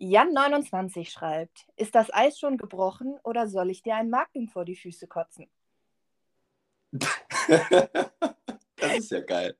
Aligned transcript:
Jan29 0.00 1.10
schreibt, 1.10 1.66
ist 1.76 1.94
das 1.94 2.12
Eis 2.12 2.38
schon 2.38 2.56
gebrochen 2.56 3.18
oder 3.22 3.48
soll 3.48 3.70
ich 3.70 3.82
dir 3.82 3.96
ein 3.96 4.08
Magnum 4.08 4.48
vor 4.48 4.64
die 4.64 4.76
Füße 4.76 5.06
kotzen? 5.06 5.46
das 6.92 8.96
ist 8.96 9.10
ja 9.10 9.20
geil. 9.20 9.54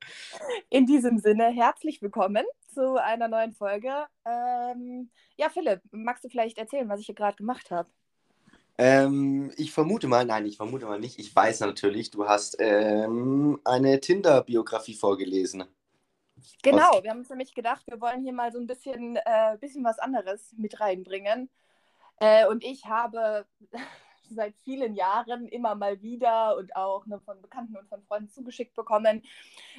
In 0.71 0.87
diesem 0.87 1.19
Sinne, 1.19 1.51
herzlich 1.51 2.01
willkommen 2.01 2.45
zu 2.73 2.97
einer 2.97 3.29
neuen 3.29 3.53
Folge. 3.53 4.07
Ähm, 4.25 5.11
ja, 5.37 5.51
Philipp, 5.51 5.83
magst 5.91 6.25
du 6.25 6.31
vielleicht 6.31 6.57
erzählen, 6.57 6.89
was 6.89 7.01
ich 7.01 7.07
hier 7.07 7.15
gerade 7.15 7.37
gemacht 7.37 7.71
habe? 7.71 7.91
Ähm, 8.79 9.53
ich 9.59 9.73
vermute 9.73 10.09
mal, 10.09 10.25
nein, 10.25 10.47
ich 10.47 10.57
vermute 10.57 10.87
mal 10.87 10.99
nicht. 10.99 11.19
Ich 11.19 11.37
weiß 11.37 11.61
natürlich, 11.61 12.11
du 12.11 12.27
hast 12.27 12.57
ähm, 12.61 13.61
eine 13.63 14.01
Tinder-Biografie 14.01 14.95
vorgelesen. 14.95 15.65
Genau, 16.63 16.91
Aus 16.91 17.03
wir 17.03 17.11
haben 17.11 17.21
uns 17.21 17.31
nämlich 17.31 17.55
gedacht, 17.55 17.87
wir 17.87 18.01
wollen 18.01 18.23
hier 18.23 18.33
mal 18.33 18.53
so 18.53 18.59
ein 18.59 18.67
bisschen, 18.67 19.17
äh, 19.17 19.57
bisschen 19.61 19.85
was 19.85 19.99
anderes 19.99 20.53
mit 20.57 20.81
reinbringen. 20.81 21.49
Äh, 22.21 22.47
und 22.47 22.65
ich 22.65 22.87
habe 22.87 23.47
seit 24.31 24.57
vielen 24.59 24.95
Jahren 24.95 25.49
immer 25.49 25.75
mal 25.75 26.01
wieder 26.03 26.57
und 26.57 26.77
auch 26.77 27.07
ne, 27.07 27.21
von 27.21 27.41
Bekannten 27.41 27.77
und 27.77 27.89
von 27.89 28.03
Freunden 28.03 28.31
zugeschickt 28.31 28.75
bekommen, 28.75 29.23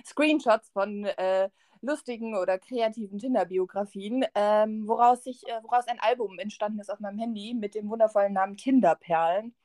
Screenshots 0.05 0.70
von 0.70 1.05
äh, 1.05 1.50
lustigen 1.81 2.36
oder 2.36 2.59
kreativen 2.59 3.20
Tinder-Biografien, 3.20 4.25
ähm, 4.36 4.88
woraus, 4.88 5.25
ich, 5.25 5.48
äh, 5.48 5.64
woraus 5.64 5.88
ein 5.88 6.00
Album 6.00 6.38
entstanden 6.39 6.80
ist 6.80 6.91
auf 6.91 7.00
meinem 7.00 7.17
Handy 7.17 7.53
mit 7.53 7.75
dem 7.75 7.89
wundervollen 7.89 8.34
Namen 8.34 8.55
Kinderperlen. 8.55 9.55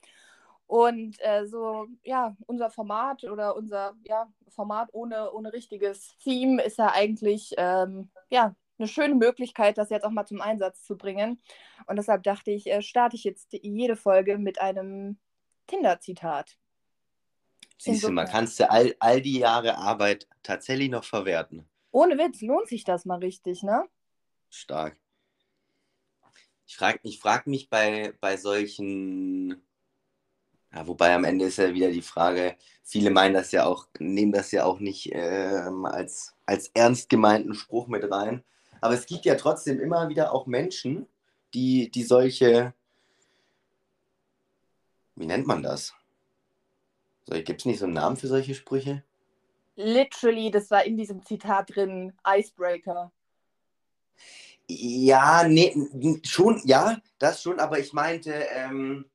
Und 0.66 1.16
äh, 1.20 1.46
so, 1.46 1.86
ja, 2.02 2.36
unser 2.46 2.70
Format 2.70 3.22
oder 3.24 3.54
unser 3.56 3.94
ja, 4.04 4.28
Format 4.48 4.88
ohne, 4.92 5.32
ohne 5.32 5.52
richtiges 5.52 6.16
Theme 6.18 6.62
ist 6.62 6.78
ja 6.78 6.90
eigentlich 6.92 7.54
ähm, 7.56 8.10
ja, 8.30 8.54
eine 8.78 8.88
schöne 8.88 9.14
Möglichkeit, 9.14 9.78
das 9.78 9.90
jetzt 9.90 10.04
auch 10.04 10.10
mal 10.10 10.26
zum 10.26 10.40
Einsatz 10.40 10.82
zu 10.82 10.96
bringen. 10.96 11.40
Und 11.86 11.96
deshalb 11.96 12.24
dachte 12.24 12.50
ich, 12.50 12.66
äh, 12.66 12.82
starte 12.82 13.16
ich 13.16 13.24
jetzt 13.24 13.52
jede 13.52 13.96
Folge 13.96 14.38
mit 14.38 14.60
einem 14.60 15.18
Tinder-Zitat. 15.68 16.58
Siehst 17.78 18.04
du 18.04 18.10
mal, 18.10 18.26
kannst 18.26 18.58
du 18.58 18.68
all, 18.70 18.94
all 18.98 19.20
die 19.20 19.38
Jahre 19.38 19.76
Arbeit 19.76 20.26
tatsächlich 20.42 20.90
noch 20.90 21.04
verwerten. 21.04 21.68
Ohne 21.90 22.18
Witz, 22.18 22.40
lohnt 22.40 22.68
sich 22.68 22.84
das 22.84 23.04
mal 23.04 23.18
richtig, 23.18 23.62
ne? 23.62 23.84
Stark. 24.50 24.96
Ich 26.66 26.76
frage 26.76 26.98
ich 27.02 27.20
frag 27.20 27.46
mich 27.46 27.68
bei, 27.70 28.14
bei 28.20 28.36
solchen 28.36 29.65
ja, 30.76 30.86
wobei 30.86 31.14
am 31.14 31.24
Ende 31.24 31.46
ist 31.46 31.56
ja 31.56 31.72
wieder 31.72 31.90
die 31.90 32.02
Frage, 32.02 32.54
viele 32.82 33.10
meinen 33.10 33.32
das 33.32 33.50
ja 33.50 33.64
auch, 33.64 33.86
nehmen 33.98 34.32
das 34.32 34.52
ja 34.52 34.64
auch 34.64 34.78
nicht 34.78 35.08
ähm, 35.12 35.86
als, 35.86 36.34
als 36.44 36.70
ernst 36.74 37.08
gemeinten 37.08 37.54
Spruch 37.54 37.88
mit 37.88 38.10
rein. 38.10 38.44
Aber 38.82 38.92
es 38.92 39.06
gibt 39.06 39.24
ja 39.24 39.36
trotzdem 39.36 39.80
immer 39.80 40.10
wieder 40.10 40.32
auch 40.32 40.46
Menschen, 40.46 41.06
die, 41.54 41.90
die 41.90 42.02
solche, 42.02 42.74
wie 45.14 45.24
nennt 45.24 45.46
man 45.46 45.62
das? 45.62 45.94
Gibt 47.24 47.62
es 47.62 47.64
nicht 47.64 47.78
so 47.78 47.86
einen 47.86 47.94
Namen 47.94 48.18
für 48.18 48.28
solche 48.28 48.54
Sprüche? 48.54 49.02
Literally, 49.76 50.50
das 50.50 50.70
war 50.70 50.84
in 50.84 50.98
diesem 50.98 51.24
Zitat 51.24 51.74
drin, 51.74 52.12
Icebreaker. 52.26 53.10
Ja, 54.68 55.48
nee, 55.48 55.74
schon, 56.22 56.60
ja, 56.64 57.00
das 57.18 57.42
schon, 57.42 57.60
aber 57.60 57.78
ich 57.78 57.94
meinte, 57.94 58.32
ähm, 58.50 59.06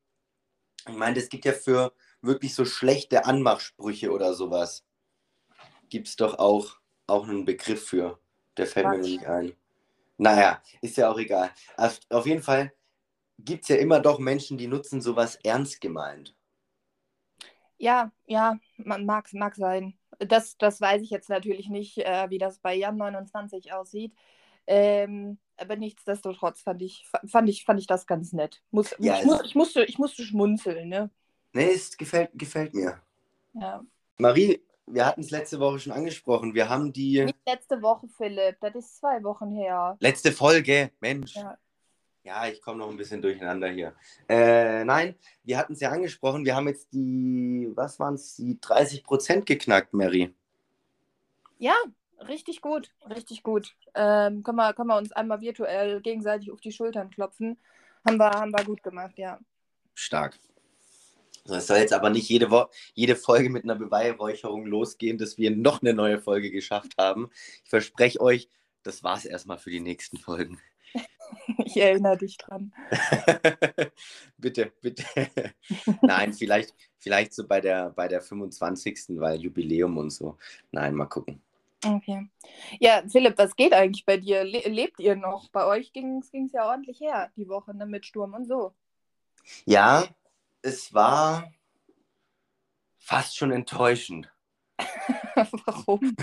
ich 0.88 0.94
meine, 0.94 1.18
es 1.18 1.28
gibt 1.28 1.44
ja 1.44 1.52
für 1.52 1.92
wirklich 2.20 2.54
so 2.54 2.64
schlechte 2.64 3.24
Anmachsprüche 3.24 4.10
oder 4.10 4.34
sowas. 4.34 4.84
Gibt 5.88 6.08
es 6.08 6.16
doch 6.16 6.38
auch, 6.38 6.76
auch 7.06 7.28
einen 7.28 7.44
Begriff 7.44 7.86
für. 7.86 8.18
Der 8.56 8.66
fällt 8.66 8.86
Was? 8.86 8.96
mir 8.96 9.02
nicht 9.02 9.26
ein. 9.26 9.52
Naja, 10.18 10.62
ist 10.80 10.96
ja 10.96 11.10
auch 11.10 11.18
egal. 11.18 11.50
Auf, 11.76 11.98
auf 12.10 12.26
jeden 12.26 12.42
Fall 12.42 12.72
gibt 13.38 13.64
es 13.64 13.68
ja 13.68 13.76
immer 13.76 14.00
doch 14.00 14.18
Menschen, 14.18 14.58
die 14.58 14.68
nutzen 14.68 15.00
sowas 15.00 15.36
ernst 15.42 15.80
gemeint. 15.80 16.34
Ja, 17.78 18.12
ja, 18.26 18.58
mag, 18.76 19.32
mag 19.32 19.56
sein. 19.56 19.98
Das, 20.18 20.56
das 20.56 20.80
weiß 20.80 21.02
ich 21.02 21.10
jetzt 21.10 21.28
natürlich 21.28 21.68
nicht, 21.68 21.98
äh, 21.98 22.30
wie 22.30 22.38
das 22.38 22.60
bei 22.60 22.74
Jan 22.74 22.96
29 22.96 23.72
aussieht. 23.72 24.14
Ähm, 24.68 25.38
aber 25.62 25.76
nichtsdestotrotz 25.76 26.60
fand 26.60 26.82
ich, 26.82 27.08
fand 27.26 27.48
ich, 27.48 27.64
fand 27.64 27.80
ich 27.80 27.86
das 27.86 28.06
ganz 28.06 28.32
nett. 28.32 28.62
Muss, 28.70 28.94
ja, 28.98 29.18
ich, 29.18 29.24
muss, 29.24 29.40
ich, 29.44 29.54
musste, 29.54 29.84
ich 29.84 29.98
musste 29.98 30.22
schmunzeln, 30.22 30.88
ne? 30.88 31.10
Nee, 31.52 31.70
es 31.70 31.96
gefällt, 31.96 32.30
gefällt 32.34 32.74
mir. 32.74 33.00
Ja. 33.54 33.84
Marie, 34.18 34.62
wir 34.86 35.06
hatten 35.06 35.20
es 35.20 35.30
letzte 35.30 35.60
Woche 35.60 35.78
schon 35.78 35.92
angesprochen. 35.92 36.54
Wir 36.54 36.68
haben 36.68 36.92
die. 36.92 37.24
Nicht 37.24 37.36
letzte 37.46 37.80
Woche, 37.80 38.08
Philipp, 38.08 38.56
das 38.60 38.74
ist 38.74 38.98
zwei 38.98 39.22
Wochen 39.22 39.50
her. 39.52 39.96
Letzte 40.00 40.32
Folge, 40.32 40.90
Mensch. 41.00 41.36
Ja, 41.36 41.58
ja 42.24 42.46
ich 42.48 42.60
komme 42.60 42.78
noch 42.78 42.90
ein 42.90 42.96
bisschen 42.96 43.22
durcheinander 43.22 43.68
hier. 43.68 43.94
Äh, 44.28 44.84
nein, 44.84 45.14
wir 45.44 45.58
hatten 45.58 45.74
es 45.74 45.80
ja 45.80 45.90
angesprochen. 45.90 46.44
Wir 46.44 46.56
haben 46.56 46.68
jetzt 46.68 46.92
die, 46.92 47.70
was 47.74 48.00
waren 48.00 48.14
es, 48.14 48.36
die 48.36 48.60
30 48.60 49.04
Prozent 49.04 49.46
geknackt, 49.46 49.94
Mary. 49.94 50.34
Ja, 51.58 51.74
Richtig 52.28 52.60
gut, 52.60 52.90
richtig 53.08 53.42
gut. 53.42 53.74
Ähm, 53.94 54.42
können, 54.42 54.56
wir, 54.56 54.72
können 54.74 54.88
wir 54.88 54.96
uns 54.96 55.12
einmal 55.12 55.40
virtuell 55.40 56.00
gegenseitig 56.00 56.50
auf 56.50 56.60
die 56.60 56.72
Schultern 56.72 57.10
klopfen. 57.10 57.58
Haben 58.06 58.18
wir, 58.18 58.30
haben 58.30 58.52
wir 58.52 58.64
gut 58.64 58.82
gemacht, 58.82 59.18
ja. 59.18 59.38
Stark. 59.94 60.38
Es 61.44 61.66
soll 61.66 61.78
jetzt 61.78 61.92
aber 61.92 62.10
nicht 62.10 62.28
jede, 62.28 62.50
Wo 62.50 62.66
jede 62.94 63.16
Folge 63.16 63.50
mit 63.50 63.64
einer 63.64 63.74
Beweihräucherung 63.74 64.64
losgehen, 64.66 65.18
dass 65.18 65.38
wir 65.38 65.50
noch 65.50 65.82
eine 65.82 65.92
neue 65.92 66.20
Folge 66.20 66.50
geschafft 66.50 66.92
haben. 66.98 67.30
Ich 67.64 67.70
verspreche 67.70 68.20
euch, 68.20 68.48
das 68.84 69.02
war 69.02 69.16
es 69.16 69.24
erstmal 69.24 69.58
für 69.58 69.70
die 69.70 69.80
nächsten 69.80 70.18
Folgen. 70.18 70.60
ich 71.64 71.76
erinnere 71.76 72.18
dich 72.18 72.36
dran. 72.36 72.72
bitte, 74.38 74.72
bitte. 74.80 75.04
Nein, 76.02 76.32
vielleicht, 76.32 76.74
vielleicht 76.98 77.34
so 77.34 77.46
bei 77.46 77.60
der, 77.60 77.90
bei 77.90 78.06
der 78.06 78.22
25. 78.22 79.18
weil 79.18 79.40
Jubiläum 79.40 79.96
und 79.98 80.10
so. 80.10 80.38
Nein, 80.70 80.94
mal 80.94 81.06
gucken. 81.06 81.42
Okay. 81.84 82.28
Ja, 82.78 83.02
Philipp, 83.08 83.36
was 83.38 83.56
geht 83.56 83.72
eigentlich 83.72 84.06
bei 84.06 84.16
dir? 84.16 84.44
Le 84.44 84.60
lebt 84.68 85.00
ihr 85.00 85.16
noch? 85.16 85.48
Bei 85.48 85.66
euch 85.66 85.92
ging 85.92 86.22
es 86.22 86.52
ja 86.52 86.68
ordentlich 86.68 87.00
her, 87.00 87.32
die 87.36 87.48
Woche 87.48 87.74
ne, 87.74 87.86
mit 87.86 88.06
Sturm 88.06 88.34
und 88.34 88.46
so. 88.46 88.72
Ja, 89.64 90.04
es 90.62 90.94
war 90.94 91.52
fast 92.98 93.36
schon 93.36 93.50
enttäuschend. 93.50 94.32
Warum? 95.66 96.16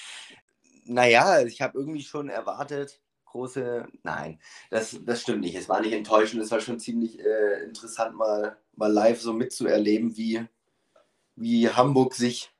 naja, 0.84 1.42
ich 1.42 1.62
habe 1.62 1.78
irgendwie 1.78 2.02
schon 2.02 2.28
erwartet, 2.28 3.00
große. 3.24 3.88
Nein, 4.02 4.40
das, 4.70 4.98
das 5.04 5.22
stimmt 5.22 5.40
nicht. 5.40 5.54
Es 5.54 5.70
war 5.70 5.80
nicht 5.80 5.94
enttäuschend, 5.94 6.42
es 6.42 6.50
war 6.50 6.60
schon 6.60 6.78
ziemlich 6.78 7.18
äh, 7.18 7.64
interessant, 7.64 8.14
mal, 8.14 8.58
mal 8.76 8.92
live 8.92 9.20
so 9.20 9.32
mitzuerleben, 9.32 10.16
wie, 10.18 10.44
wie 11.34 11.70
Hamburg 11.70 12.14
sich 12.14 12.52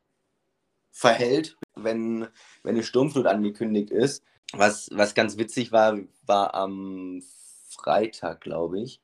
verhält, 0.92 1.56
wenn, 1.74 2.28
wenn 2.62 2.74
eine 2.76 2.84
Sturmflut 2.84 3.26
angekündigt 3.26 3.90
ist. 3.90 4.22
Was, 4.52 4.90
was 4.92 5.14
ganz 5.14 5.38
witzig 5.38 5.72
war, 5.72 5.98
war 6.26 6.54
am 6.54 7.22
Freitag, 7.70 8.42
glaube 8.42 8.80
ich, 8.80 9.00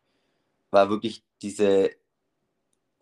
war 0.71 0.91
wirklich 0.91 1.25
diese 1.41 1.91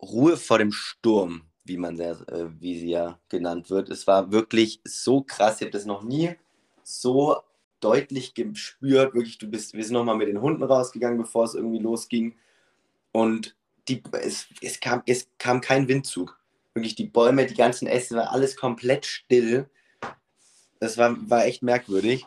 Ruhe 0.01 0.37
vor 0.37 0.57
dem 0.57 0.71
Sturm, 0.71 1.43
wie 1.65 1.77
man 1.77 1.97
sehr, 1.97 2.11
äh, 2.29 2.47
wie 2.59 2.79
sie 2.79 2.91
ja 2.91 3.19
genannt 3.27 3.69
wird. 3.69 3.89
Es 3.89 4.07
war 4.07 4.31
wirklich 4.31 4.79
so 4.85 5.21
krass. 5.21 5.55
Ich 5.55 5.61
habe 5.61 5.71
das 5.71 5.85
noch 5.85 6.03
nie 6.03 6.35
so 6.83 7.37
deutlich 7.81 8.33
gespürt. 8.33 9.13
Wirklich, 9.13 9.37
du 9.37 9.49
bist, 9.49 9.73
wir 9.73 9.83
sind 9.83 9.93
nochmal 9.93 10.15
mit 10.15 10.29
den 10.29 10.41
Hunden 10.41 10.63
rausgegangen, 10.63 11.17
bevor 11.17 11.43
es 11.43 11.55
irgendwie 11.55 11.79
losging. 11.79 12.35
Und 13.11 13.55
die, 13.89 14.01
es, 14.13 14.47
es, 14.61 14.79
kam, 14.79 15.01
es 15.05 15.27
kam 15.37 15.59
kein 15.59 15.87
Windzug 15.89 16.36
wirklich 16.77 16.95
die 16.95 17.07
Bäume, 17.07 17.45
die 17.45 17.55
ganzen 17.55 17.87
Äste, 17.87 18.15
war 18.15 18.31
alles 18.31 18.55
komplett 18.55 19.05
still. 19.05 19.69
Das 20.79 20.97
war, 20.97 21.15
war 21.29 21.45
echt 21.45 21.63
merkwürdig. 21.63 22.25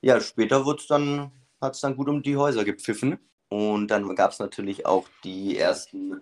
Ja, 0.00 0.20
später 0.20 0.64
dann, 0.88 1.32
hat 1.60 1.74
es 1.74 1.80
dann 1.80 1.96
gut 1.96 2.08
um 2.08 2.22
die 2.22 2.36
Häuser 2.36 2.64
gepfiffen. 2.64 3.18
Und 3.48 3.88
dann 3.88 4.14
gab 4.14 4.32
es 4.32 4.38
natürlich 4.38 4.86
auch 4.86 5.06
die 5.24 5.56
ersten 5.58 6.20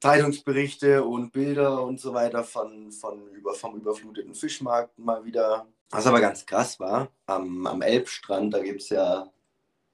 Zeitungsberichte 0.00 1.02
und 1.02 1.32
Bilder 1.32 1.82
und 1.82 2.00
so 2.00 2.12
weiter 2.12 2.44
von, 2.44 2.92
von 2.92 3.26
über, 3.28 3.54
vom 3.54 3.76
überfluteten 3.76 4.34
Fischmarkt 4.34 4.98
mal 4.98 5.24
wieder. 5.24 5.66
Was 5.90 6.06
aber 6.06 6.20
ganz 6.20 6.44
krass 6.44 6.78
war, 6.78 7.08
am, 7.26 7.66
am 7.66 7.82
Elbstrand, 7.82 8.52
da 8.52 8.60
gibt 8.60 8.82
es 8.82 8.90
ja 8.90 9.30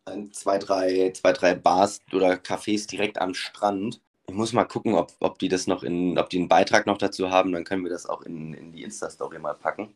ein, 0.06 0.32
zwei, 0.32 0.58
drei, 0.58 1.12
zwei, 1.14 1.32
drei 1.32 1.54
Bars 1.54 2.00
oder 2.12 2.34
Cafés 2.34 2.88
direkt 2.88 3.20
am 3.20 3.34
Strand. 3.34 4.00
Ich 4.30 4.36
muss 4.36 4.52
mal 4.52 4.64
gucken, 4.64 4.94
ob, 4.94 5.12
ob 5.18 5.40
die 5.40 5.48
das 5.48 5.66
noch 5.66 5.82
in, 5.82 6.16
ob 6.16 6.30
die 6.30 6.38
einen 6.38 6.48
Beitrag 6.48 6.86
noch 6.86 6.98
dazu 6.98 7.30
haben, 7.30 7.50
dann 7.50 7.64
können 7.64 7.82
wir 7.82 7.90
das 7.90 8.06
auch 8.06 8.22
in, 8.22 8.54
in 8.54 8.70
die 8.70 8.84
Insta-Story 8.84 9.40
mal 9.40 9.54
packen, 9.54 9.92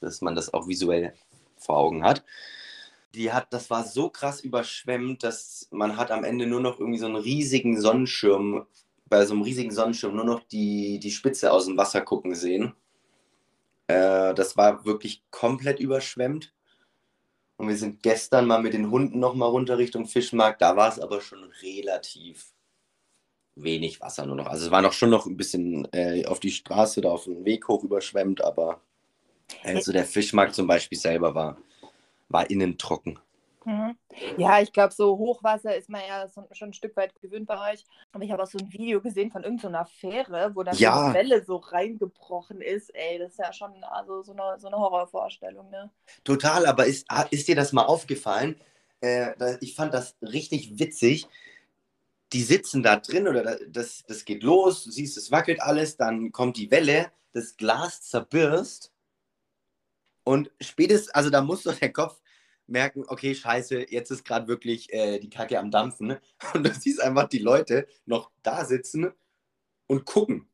dass 0.00 0.20
man 0.20 0.36
das 0.36 0.54
auch 0.54 0.68
visuell 0.68 1.14
vor 1.56 1.78
Augen 1.78 2.04
hat. 2.04 2.22
Die 3.12 3.32
hat, 3.32 3.52
das 3.52 3.70
war 3.70 3.82
so 3.82 4.08
krass 4.08 4.40
überschwemmt, 4.40 5.24
dass 5.24 5.66
man 5.72 5.96
hat 5.96 6.12
am 6.12 6.22
Ende 6.22 6.46
nur 6.46 6.60
noch 6.60 6.78
irgendwie 6.78 7.00
so 7.00 7.06
einen 7.06 7.16
riesigen 7.16 7.80
Sonnenschirm, 7.80 8.66
bei 9.06 9.26
so 9.26 9.34
einem 9.34 9.42
riesigen 9.42 9.72
Sonnenschirm 9.72 10.14
nur 10.14 10.26
noch 10.26 10.44
die, 10.44 11.00
die 11.00 11.10
Spitze 11.10 11.50
aus 11.50 11.66
dem 11.66 11.76
Wasser 11.76 12.02
gucken 12.02 12.36
sehen. 12.36 12.74
Äh, 13.88 14.32
das 14.34 14.56
war 14.56 14.84
wirklich 14.84 15.24
komplett 15.32 15.80
überschwemmt. 15.80 16.54
Und 17.56 17.66
wir 17.66 17.76
sind 17.76 18.00
gestern 18.04 18.46
mal 18.46 18.62
mit 18.62 18.74
den 18.74 18.92
Hunden 18.92 19.18
nochmal 19.18 19.48
runter 19.48 19.76
Richtung 19.76 20.06
Fischmarkt. 20.06 20.62
Da 20.62 20.76
war 20.76 20.88
es 20.88 21.00
aber 21.00 21.20
schon 21.20 21.42
relativ 21.62 22.52
wenig 23.54 24.00
Wasser 24.00 24.26
nur 24.26 24.36
noch. 24.36 24.46
Also 24.46 24.66
es 24.66 24.70
war 24.70 24.82
noch 24.82 24.92
schon 24.92 25.10
noch 25.10 25.26
ein 25.26 25.36
bisschen 25.36 25.86
äh, 25.92 26.24
auf 26.26 26.40
die 26.40 26.50
Straße 26.50 27.00
oder 27.00 27.12
auf 27.12 27.24
den 27.24 27.44
Weg 27.44 27.68
hoch 27.68 27.84
überschwemmt, 27.84 28.42
aber 28.42 28.80
also 29.64 29.92
der 29.92 30.04
Fischmarkt 30.04 30.54
zum 30.54 30.66
Beispiel 30.66 30.98
selber 30.98 31.34
war, 31.34 31.58
war 32.28 32.50
innen 32.50 32.78
trocken. 32.78 33.18
Mhm. 33.64 33.96
Ja, 34.36 34.60
ich 34.60 34.72
glaube, 34.72 34.92
so 34.92 35.16
Hochwasser 35.18 35.76
ist 35.76 35.88
man 35.88 36.00
ja 36.06 36.26
so, 36.28 36.48
schon 36.52 36.70
ein 36.70 36.72
Stück 36.72 36.96
weit 36.96 37.14
gewöhnt 37.20 37.46
bei 37.46 37.72
euch. 37.72 37.84
Aber 38.12 38.24
ich 38.24 38.30
habe 38.32 38.42
auch 38.42 38.46
so 38.46 38.58
ein 38.58 38.72
Video 38.72 39.00
gesehen 39.00 39.30
von 39.30 39.44
irgendeiner 39.44 39.86
Fähre, 39.86 40.50
wo 40.54 40.62
dann 40.62 40.76
Ja. 40.76 40.94
so 40.96 41.04
eine 41.04 41.14
Welle 41.14 41.44
so 41.44 41.56
reingebrochen 41.56 42.60
ist. 42.60 42.90
Ey, 42.94 43.18
das 43.18 43.32
ist 43.32 43.38
ja 43.38 43.52
schon 43.52 43.72
also 43.84 44.22
so 44.22 44.32
eine, 44.32 44.58
so 44.58 44.66
eine 44.66 44.76
Horrorvorstellung, 44.76 45.70
ne? 45.70 45.90
Total, 46.24 46.66
aber 46.66 46.86
ist, 46.86 47.06
ah, 47.08 47.26
ist 47.30 47.46
dir 47.48 47.54
das 47.56 47.72
mal 47.72 47.84
aufgefallen? 47.84 48.56
Äh, 49.00 49.34
da, 49.38 49.56
ich 49.60 49.74
fand 49.74 49.94
das 49.94 50.16
richtig 50.22 50.78
witzig. 50.78 51.28
Die 52.32 52.42
sitzen 52.42 52.82
da 52.82 52.96
drin 52.96 53.28
oder 53.28 53.42
da, 53.42 53.56
das, 53.68 54.04
das 54.06 54.24
geht 54.24 54.42
los, 54.42 54.84
du 54.84 54.90
siehst, 54.90 55.16
es 55.16 55.30
wackelt 55.30 55.60
alles, 55.60 55.96
dann 55.96 56.32
kommt 56.32 56.56
die 56.56 56.70
Welle, 56.70 57.12
das 57.32 57.56
Glas 57.56 58.02
zerbirst 58.02 58.92
und 60.24 60.50
spätestens, 60.60 61.10
also 61.14 61.30
da 61.30 61.42
muss 61.42 61.64
doch 61.64 61.74
der 61.74 61.92
Kopf 61.92 62.20
merken, 62.66 63.04
okay, 63.08 63.34
scheiße, 63.34 63.90
jetzt 63.90 64.10
ist 64.10 64.24
gerade 64.24 64.48
wirklich 64.48 64.92
äh, 64.92 65.18
die 65.18 65.30
Kacke 65.30 65.58
am 65.58 65.70
Dampfen 65.70 66.16
und 66.54 66.66
du 66.66 66.72
siehst 66.72 67.00
einfach 67.00 67.28
die 67.28 67.38
Leute 67.38 67.86
noch 68.06 68.30
da 68.42 68.64
sitzen 68.64 69.12
und 69.86 70.04
gucken. 70.04 70.48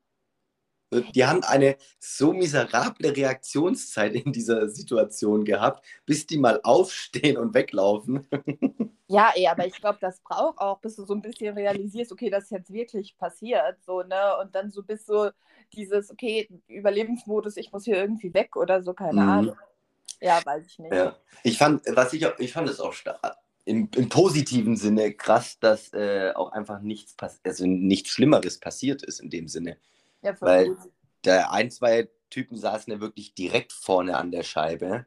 Die 1.15 1.25
haben 1.27 1.43
eine 1.45 1.77
so 1.99 2.33
miserable 2.33 3.15
Reaktionszeit 3.17 4.15
in 4.15 4.33
dieser 4.33 4.69
Situation 4.71 5.45
gehabt, 5.45 5.85
bis 6.07 6.27
die 6.27 6.39
mal 6.39 6.61
aufstehen 6.63 7.37
und 7.37 7.55
weglaufen. 7.55 8.27
Ja, 9.11 9.33
ey, 9.35 9.47
aber 9.47 9.67
ich 9.67 9.81
glaube, 9.81 9.99
das 10.03 10.21
braucht 10.21 10.59
auch, 10.59 10.81
bis 10.81 10.97
du 10.97 11.05
so 11.07 11.15
ein 11.15 11.23
bisschen 11.23 11.55
realisierst, 11.55 12.13
okay, 12.13 12.29
das 12.29 12.45
ist 12.45 12.51
jetzt 12.51 12.73
wirklich 12.73 13.17
passiert, 13.17 13.83
so, 13.85 14.03
ne? 14.03 14.37
Und 14.43 14.55
dann 14.55 14.71
so 14.71 14.83
bis 14.83 15.07
so 15.07 15.31
dieses, 15.73 16.11
okay, 16.11 16.49
Überlebensmodus, 16.69 17.57
ich 17.57 17.73
muss 17.73 17.85
hier 17.85 17.97
irgendwie 17.97 18.35
weg 18.35 18.55
oder 18.57 18.83
so, 18.83 18.93
keine 18.93 19.23
Mhm. 19.23 19.29
Ahnung. 19.29 19.57
Ja, 20.21 20.45
weiß 20.45 20.67
ich 20.67 20.79
nicht. 20.79 20.93
Ja. 20.93 21.17
Ich 21.43 21.57
fand, 21.59 21.83
was 21.95 22.13
ich, 22.13 22.27
ich 22.39 22.53
fand 22.53 22.69
es 22.69 22.81
auch 22.81 22.93
stark. 22.93 23.37
Im, 23.65 23.89
Im 23.97 24.09
positiven 24.11 24.77
Sinne 24.77 25.13
krass, 25.15 25.59
dass 25.59 25.93
äh, 25.95 26.33
auch 26.35 26.53
einfach 26.53 26.81
nichts, 26.81 27.15
also 27.45 27.67
nichts 27.67 28.11
Schlimmeres 28.11 28.59
passiert 28.59 29.03
ist 29.03 29.21
in 29.21 29.31
dem 29.31 29.49
Sinne. 29.49 29.79
Ja, 30.23 30.41
Weil- 30.41 30.69
gut. 30.69 30.79
Da 31.23 31.51
ein, 31.51 31.71
zwei 31.71 32.09
Typen 32.31 32.57
saßen 32.57 32.93
ja 32.93 33.01
wirklich 33.01 33.35
direkt 33.35 33.73
vorne 33.73 34.17
an 34.17 34.31
der 34.31 34.45
Scheibe. 34.45 35.07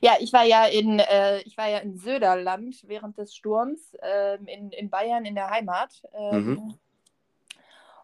Ja, 0.00 0.14
ich 0.20 0.32
war 0.32 0.44
ja 0.44 0.66
in, 0.66 1.00
äh, 1.00 1.40
ich 1.40 1.56
war 1.58 1.68
ja 1.68 1.78
in 1.78 1.98
Söderland 1.98 2.82
während 2.88 3.18
des 3.18 3.34
Sturms, 3.34 3.94
ähm, 4.00 4.46
in, 4.46 4.70
in 4.70 4.88
Bayern 4.90 5.24
in 5.24 5.34
der 5.34 5.50
Heimat. 5.50 6.02
Ähm, 6.14 6.46
Mhm. 6.46 6.78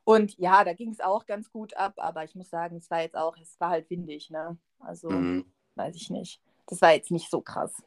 Und 0.05 0.38
ja, 0.38 0.64
da 0.64 0.72
ging 0.72 0.90
es 0.90 1.00
auch 1.00 1.26
ganz 1.26 1.50
gut 1.50 1.76
ab, 1.76 1.94
aber 1.99 2.25
ich 2.25 2.34
muss 2.34 2.49
sagen, 2.49 2.76
es 2.76 2.90
war 2.90 3.02
jetzt 3.02 3.16
auch, 3.16 3.37
es 3.37 3.61
war 3.61 3.69
halt 3.70 3.90
windig, 3.90 4.31
ne? 4.31 4.56
Also, 4.81 5.11
Mhm. 5.11 5.44
weiß 5.75 5.96
ich 5.96 6.08
nicht. 6.08 6.40
Das 6.66 6.81
war 6.81 6.93
jetzt 6.93 7.11
nicht 7.11 7.31
so 7.31 7.43
krass. 7.43 7.82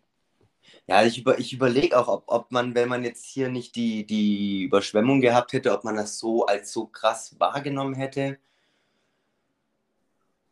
Ja, 0.88 1.04
ich, 1.04 1.18
über, 1.20 1.40
ich 1.40 1.54
überlege 1.54 1.98
auch, 2.00 2.08
ob, 2.08 2.24
ob 2.28 2.52
man, 2.52 2.76
wenn 2.76 2.90
man 2.90 3.04
jetzt 3.04 3.26
hier 3.26 3.50
nicht 3.50 3.76
die, 3.76 4.06
die 4.06 4.64
Überschwemmung 4.64 5.22
gehabt 5.22 5.54
hätte, 5.54 5.72
ob 5.74 5.84
man 5.84 5.96
das 5.96 6.20
so 6.20 6.46
als 6.46 6.72
so 6.74 6.86
krass 6.88 7.40
wahrgenommen 7.40 7.96
hätte. 7.96 8.38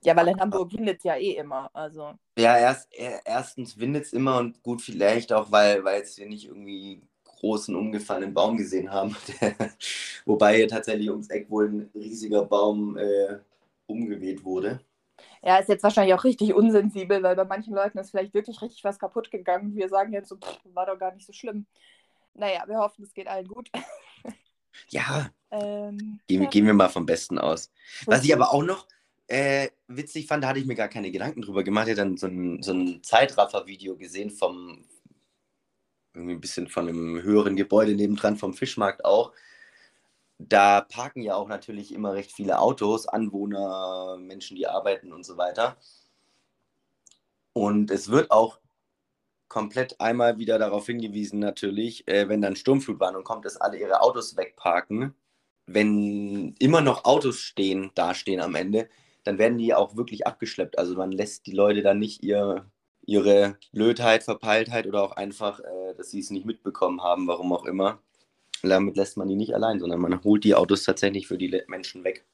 Ja, 0.04 0.16
weil 0.16 0.28
in 0.30 0.40
Hamburg 0.40 0.74
windet 0.74 0.98
es 1.00 1.04
ja 1.04 1.16
eh 1.16 1.36
immer. 1.38 1.70
Also, 1.74 2.18
Ja, 2.38 2.58
erst, 2.58 2.88
er- 2.94 3.22
erstens 3.26 3.78
windet 3.80 4.06
es 4.06 4.14
immer 4.14 4.38
und 4.40 4.64
gut, 4.64 4.82
vielleicht 4.82 5.34
auch, 5.34 5.52
weil, 5.52 5.84
weil 5.84 6.00
jetzt 6.00 6.18
wir 6.18 6.26
nicht 6.28 6.46
irgendwie 6.46 7.02
großen 7.26 7.76
umgefallenen 7.76 8.34
Baum 8.34 8.56
gesehen 8.58 8.92
haben. 8.92 9.16
Wobei 10.26 10.56
hier 10.58 10.68
tatsächlich 10.68 11.10
ums 11.10 11.30
Eck 11.30 11.50
wohl 11.50 11.68
ein 11.70 11.90
riesiger 11.94 12.46
Baum 12.46 12.98
äh, 12.98 13.40
umgeweht 13.88 14.44
wurde. 14.44 14.80
Ja, 15.44 15.58
ist 15.58 15.70
jetzt 15.70 15.84
wahrscheinlich 15.84 16.14
auch 16.14 16.24
richtig 16.24 16.54
unsensibel, 16.54 17.24
weil 17.24 17.36
bei 17.36 17.46
manchen 17.46 17.74
Leuten 17.74 17.98
ist 17.98 18.12
vielleicht 18.12 18.34
wirklich 18.34 18.62
richtig 18.62 18.84
was 18.84 19.00
kaputt 19.00 19.32
gegangen. 19.32 19.76
Wir 19.76 19.90
sagen 19.90 20.14
jetzt 20.14 20.30
so, 20.30 20.38
pff, 20.38 20.60
war 20.74 20.86
doch 20.86 20.98
gar 21.00 21.14
nicht 21.14 21.26
so 21.26 21.34
schlimm. 21.34 21.66
Naja, 22.34 22.64
wir 22.68 22.78
hoffen, 22.78 23.04
es 23.04 23.14
geht 23.14 23.28
allen 23.28 23.48
gut. 23.48 23.70
Ja, 24.90 25.30
ähm, 25.52 26.20
gehen, 26.28 26.40
wir- 26.40 26.44
ja, 26.44 26.50
gehen 26.50 26.66
wir 26.66 26.74
mal 26.74 26.90
vom 26.90 27.06
Besten 27.06 27.38
aus. 27.38 27.72
Was 28.06 28.24
ich 28.24 28.34
aber 28.34 28.54
auch 28.54 28.64
noch 28.64 28.88
äh, 29.28 29.70
witzig 29.88 30.28
fand, 30.28 30.44
da 30.44 30.50
hatte 30.50 30.60
ich 30.60 30.66
mir 30.66 30.76
gar 30.76 30.88
keine 30.88 31.12
Gedanken 31.12 31.42
drüber 31.42 31.64
gemacht. 31.64 31.88
Ich 31.88 31.92
hatte 31.94 32.02
dann 32.08 32.18
so 32.18 32.28
ein, 32.28 32.62
so 32.64 32.72
ein 32.72 33.04
Zeitraffer-Video 33.04 33.98
gesehen 33.98 34.30
vom, 34.30 34.86
irgendwie 36.14 36.34
ein 36.34 36.42
bisschen 36.42 36.68
von 36.68 36.88
einem 36.88 37.22
höheren 37.22 37.56
Gebäude 37.56 37.94
nebendran, 37.96 38.38
vom 38.38 38.54
Fischmarkt 38.54 39.06
auch. 39.06 39.34
Da 40.40 40.82
parken 40.82 41.22
ja 41.22 41.36
auch 41.36 41.48
natürlich 41.48 41.94
immer 41.94 42.14
recht 42.14 42.32
viele 42.32 42.60
Autos, 42.60 43.08
Anwohner, 43.08 44.18
Menschen, 44.20 44.56
die 44.56 44.68
arbeiten 44.68 45.12
und 45.14 45.26
so 45.26 45.38
weiter. 45.38 45.78
Und 47.54 47.92
es 47.92 48.10
wird 48.10 48.32
auch 48.32 48.60
komplett 49.50 50.00
einmal 50.00 50.38
wieder 50.38 50.60
darauf 50.60 50.86
hingewiesen, 50.86 51.40
natürlich, 51.40 52.08
äh, 52.08 52.30
wenn 52.30 52.42
dann 52.42 52.56
Sturmflutwarnung 52.56 53.24
kommt, 53.24 53.46
dass 53.46 53.58
alle 53.58 53.78
ihre 53.80 54.02
Autos 54.02 54.38
wegparken. 54.38 55.16
Wenn 55.66 56.56
immer 56.60 56.82
noch 56.82 57.06
Autos 57.06 57.40
stehen, 57.40 57.92
dastehen 57.96 58.42
am 58.42 58.56
Ende, 58.56 58.90
dann 59.24 59.38
werden 59.38 59.58
die 59.58 59.74
auch 59.74 59.96
wirklich 59.98 60.26
abgeschleppt. 60.28 60.78
Also 60.80 60.96
man 60.96 61.12
lässt 61.12 61.46
die 61.48 61.52
Leute 61.52 61.82
dann 61.82 62.00
nicht 62.00 62.24
ihr, 62.24 62.66
ihre 63.06 63.58
Blödheit, 63.74 64.24
Verpeiltheit 64.24 64.88
oder 64.88 65.04
auch 65.04 65.14
einfach, 65.14 65.60
äh, 65.60 65.96
dass 65.98 66.12
sie 66.12 66.20
es 66.20 66.30
nicht 66.32 66.46
mitbekommen 66.46 67.02
haben, 67.04 67.28
warum 67.28 67.54
auch 67.54 67.66
immer. 67.66 68.02
Damit 68.62 68.98
lässt 68.98 69.18
man 69.18 69.28
die 69.28 69.36
nicht 69.36 69.54
allein, 69.54 69.80
sondern 69.80 70.00
man 70.00 70.24
holt 70.24 70.44
die 70.44 70.56
Autos 70.56 70.84
tatsächlich 70.84 71.28
für 71.28 71.38
die 71.38 71.62
Menschen 71.68 72.04
weg. 72.04 72.26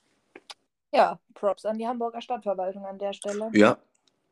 Ja, 0.91 1.19
Props 1.33 1.65
an 1.65 1.77
die 1.77 1.87
Hamburger 1.87 2.21
Stadtverwaltung 2.21 2.85
an 2.85 2.97
der 2.97 3.13
Stelle. 3.13 3.49
Ja, 3.53 3.77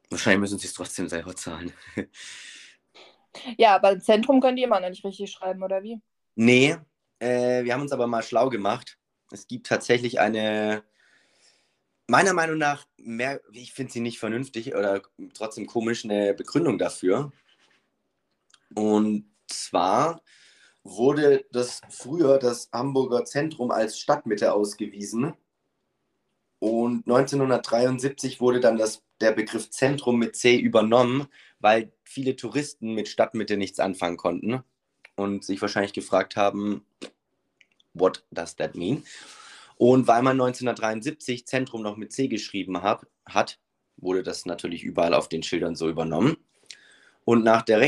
wahrscheinlich 0.10 0.40
müssen 0.40 0.60
sie 0.60 0.68
es 0.68 0.74
trotzdem 0.74 1.07
selber 1.07 1.36
zahlen. 1.36 1.74
Ja, 3.57 3.75
aber 3.75 3.92
im 3.94 4.01
Zentrum 4.01 4.40
könnt 4.42 4.60
ihr 4.60 4.66
immer 4.66 4.80
noch 4.80 4.90
nicht 4.90 5.04
richtig 5.04 5.31
schreiben, 5.31 5.63
oder 5.63 5.81
wie? 5.81 6.00
Nee, 6.36 6.78
äh, 7.19 7.63
wir 7.63 7.74
haben 7.74 7.81
uns 7.81 7.92
aber 7.92 8.07
mal 8.07 8.24
schlau 8.24 8.50
gemacht. 8.50 8.98
Es 9.31 9.48
gibt 9.48 9.66
tatsächlich 9.66 10.19
eine, 10.19 10.84
meiner 12.07 12.34
Meinung 12.34 12.57
nach, 12.57 12.86
mehr, 12.98 13.42
ich 13.51 13.74
finde 13.74 13.92
sie 13.92 14.01
nicht 14.01 14.19
vernünftig 14.19 14.75
oder 14.75 15.01
trotzdem 15.34 15.66
komisch, 15.66 16.04
eine 16.04 16.34
Begründung 16.34 16.78
dafür. 16.78 17.31
Und 18.76 19.31
zwar 19.47 20.21
wurde 20.83 21.45
das 21.52 21.81
früher 21.90 22.37
das 22.40 22.69
Hamburger 22.71 23.25
Zentrum 23.25 23.71
als 23.71 23.99
Stadtmitte 23.99 24.54
ausgewiesen. 24.54 25.33
Und 26.59 27.07
1973 27.07 28.40
wurde 28.40 28.59
dann 28.59 28.78
das, 28.78 29.04
der 29.19 29.31
Begriff 29.31 29.69
Zentrum 29.69 30.18
mit 30.18 30.35
C 30.35 30.57
übernommen, 30.57 31.28
weil 31.59 31.92
viele 32.04 32.35
Touristen 32.35 32.94
mit 32.94 33.07
Stadtmitte 33.07 33.57
nichts 33.57 33.80
anfangen 33.80 34.18
konnten 34.18 34.63
und 35.16 35.44
sich 35.44 35.61
wahrscheinlich 35.61 35.94
gefragt 35.94 36.35
haben, 36.35 36.85
what 37.94 38.23
does 38.31 38.56
that 38.56 38.75
mean? 38.75 39.04
Und 39.78 40.07
weil 40.07 40.21
man 40.21 40.40
1973 40.40 41.45
Zentrum 41.45 41.81
noch 41.81 41.97
mit 41.97 42.11
C 42.13 42.28
geschrieben 42.28 42.81
hab, 42.81 43.07
hat, 43.25 43.59
wurde 43.97 44.23
das 44.23 44.45
natürlich 44.45 44.83
überall 44.83 45.13
auf 45.13 45.30
den 45.30 45.44
Schildern 45.44 45.75
so 45.75 45.90
übernommen. 45.90 46.37
Und 47.25 47.44
nach 47.44 47.61
der 47.61 47.80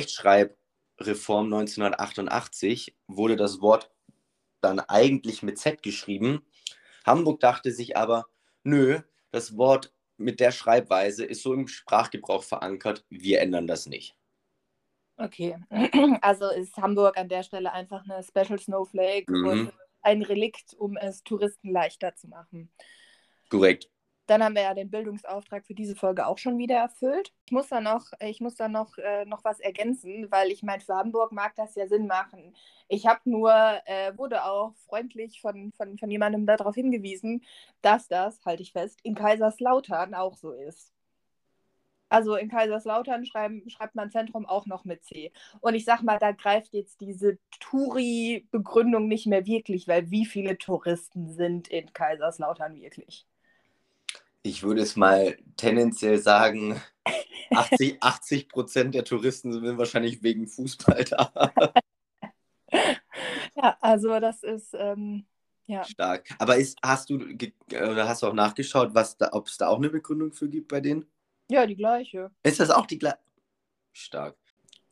Rechtschreibreform 1.00 1.54
1988 1.54 2.96
wurde 3.08 3.36
das 3.36 3.62
Wort 3.62 3.92
dann 4.62 4.80
eigentlich 4.80 5.44
mit 5.44 5.60
Z 5.60 5.84
geschrieben. 5.84 6.46
Hamburg 7.06 7.40
dachte 7.40 7.72
sich 7.72 7.98
aber, 7.98 8.25
nö, 8.64 9.00
das 9.32 9.58
Wort 9.58 9.94
mit 10.18 10.40
der 10.40 10.52
Schreibweise 10.52 11.25
ist 11.25 11.44
so 11.44 11.54
im 11.54 11.68
Sprachgebrauch 11.68 12.44
verankert, 12.44 13.06
wir 13.10 13.42
ändern 13.42 13.68
das 13.68 13.86
nicht. 13.86 14.16
Okay. 15.18 15.58
Also 16.22 16.50
ist 16.50 16.75
Hamburg 16.78 17.18
an 17.18 17.30
der 17.30 17.44
Stelle 17.44 17.72
einfach 17.72 18.04
eine 18.04 18.24
Special 18.24 18.60
Snowflake 18.60 19.32
Mhm. 19.32 19.48
und 19.48 19.74
ein 20.02 20.22
Relikt, 20.22 20.74
um 20.78 20.98
es 20.98 21.24
Touristen 21.24 21.72
leichter 21.72 22.16
zu 22.16 22.28
machen. 22.28 22.72
Korrekt. 23.50 23.90
Dann 24.27 24.44
haben 24.44 24.55
wir 24.55 24.63
ja 24.63 24.74
den 24.74 24.89
Bildungsauftrag 24.89 25.65
für 25.65 25.75
diese 25.75 25.96
Folge 25.96 26.25
auch 26.25 26.38
schon 26.39 26.58
wieder 26.58 26.75
erfüllt. 26.75 27.32
Ich 27.46 27.51
muss 27.51 27.67
da 27.67 27.79
noch, 27.79 28.12
ich 28.20 28.41
muss 28.41 28.55
da 28.55 28.67
noch, 28.67 28.98
äh, 28.98 29.25
noch 29.25 29.44
was 29.44 29.60
ergänzen, 29.60 30.32
weil 30.32 30.51
ich 30.51 30.63
meine, 30.63 30.82
für 30.82 30.96
Hamburg 30.96 31.32
mag 31.32 31.55
das 31.55 31.75
ja 31.75 31.88
Sinn 31.88 32.08
machen. 32.08 32.55
Ich 32.88 33.05
habe 33.05 33.22
nur, 33.25 33.51
äh, 33.86 34.17
wurde 34.17 34.46
auch 34.46 34.74
freundlich 34.88 35.41
von, 35.41 35.72
von, 35.74 35.98
von 35.98 36.10
jemandem 36.10 36.46
darauf 36.48 36.75
hingewiesen, 36.75 37.44
dass 37.82 38.08
das, 38.08 38.44
halte 38.46 38.63
ich 38.63 38.72
fest, 38.72 39.00
in 39.03 39.15
Kaiserslautern 39.15 40.15
auch 40.15 40.36
so 40.36 40.51
ist. 40.53 40.91
Also 42.10 42.36
in 42.36 42.50
Kaiserslautern 42.50 43.25
schreiben, 43.25 43.67
schreibt 43.70 43.96
man 43.96 44.12
Zentrum 44.12 44.46
auch 44.46 44.65
noch 44.67 44.86
mit 44.86 45.03
C. 45.03 45.32
Und 45.60 45.75
ich 45.75 45.86
sag 45.86 46.01
mal, 46.01 46.17
da 46.20 46.32
greift 46.32 46.74
jetzt 46.74 47.01
diese 47.01 47.38
Touri-Begründung 47.60 49.08
nicht 49.08 49.27
mehr 49.27 49.46
wirklich, 49.46 49.88
weil 49.88 50.10
wie 50.12 50.25
viele 50.25 50.58
Touristen 50.58 51.29
sind 51.29 51.67
in 51.67 51.91
Kaiserslautern 51.94 52.75
wirklich? 52.75 53.27
Ich 54.46 54.62
würde 54.62 54.82
es 54.84 54.96
mal 54.96 55.36
tendenziell 55.58 56.20
sagen, 56.20 56.80
80, 57.50 57.98
80 58.00 58.48
Prozent 58.48 58.94
der 58.94 59.04
Touristen 59.04 59.52
sind 59.52 59.80
wahrscheinlich 59.80 60.22
wegen 60.22 60.48
Fußball 60.48 61.04
da. 61.04 61.52
ja, 63.56 63.75
also 63.82 64.20
das 64.20 64.44
ist 64.44 64.75
ähm, 64.78 65.25
ja. 65.66 65.84
stark. 65.84 66.30
Aber 66.38 66.58
ist, 66.58 66.78
hast 66.84 67.10
du 67.10 67.16
oder 67.72 68.08
hast 68.08 68.22
du 68.22 68.28
auch 68.28 68.34
nachgeschaut, 68.34 68.94
was 68.94 69.18
da, 69.18 69.30
ob 69.32 69.48
es 69.48 69.58
da 69.58 69.68
auch 69.68 69.78
eine 69.78 69.90
Begründung 69.90 70.32
für 70.32 70.48
gibt 70.48 70.68
bei 70.68 70.80
denen? 70.80 71.08
Ja, 71.50 71.66
die 71.66 71.75
gleiche. 71.75 72.30
Ist 72.44 72.60
das 72.60 72.70
auch 72.70 72.86
die 72.86 73.00
gleiche? 73.00 73.18
Stark. 73.94 74.36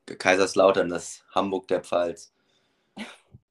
Kaiserslautern, 0.08 0.90
das 0.90 1.24
Hamburg 1.30 1.68
der 1.68 1.84
Pfalz. 1.84 2.34
Ja, 2.98 3.06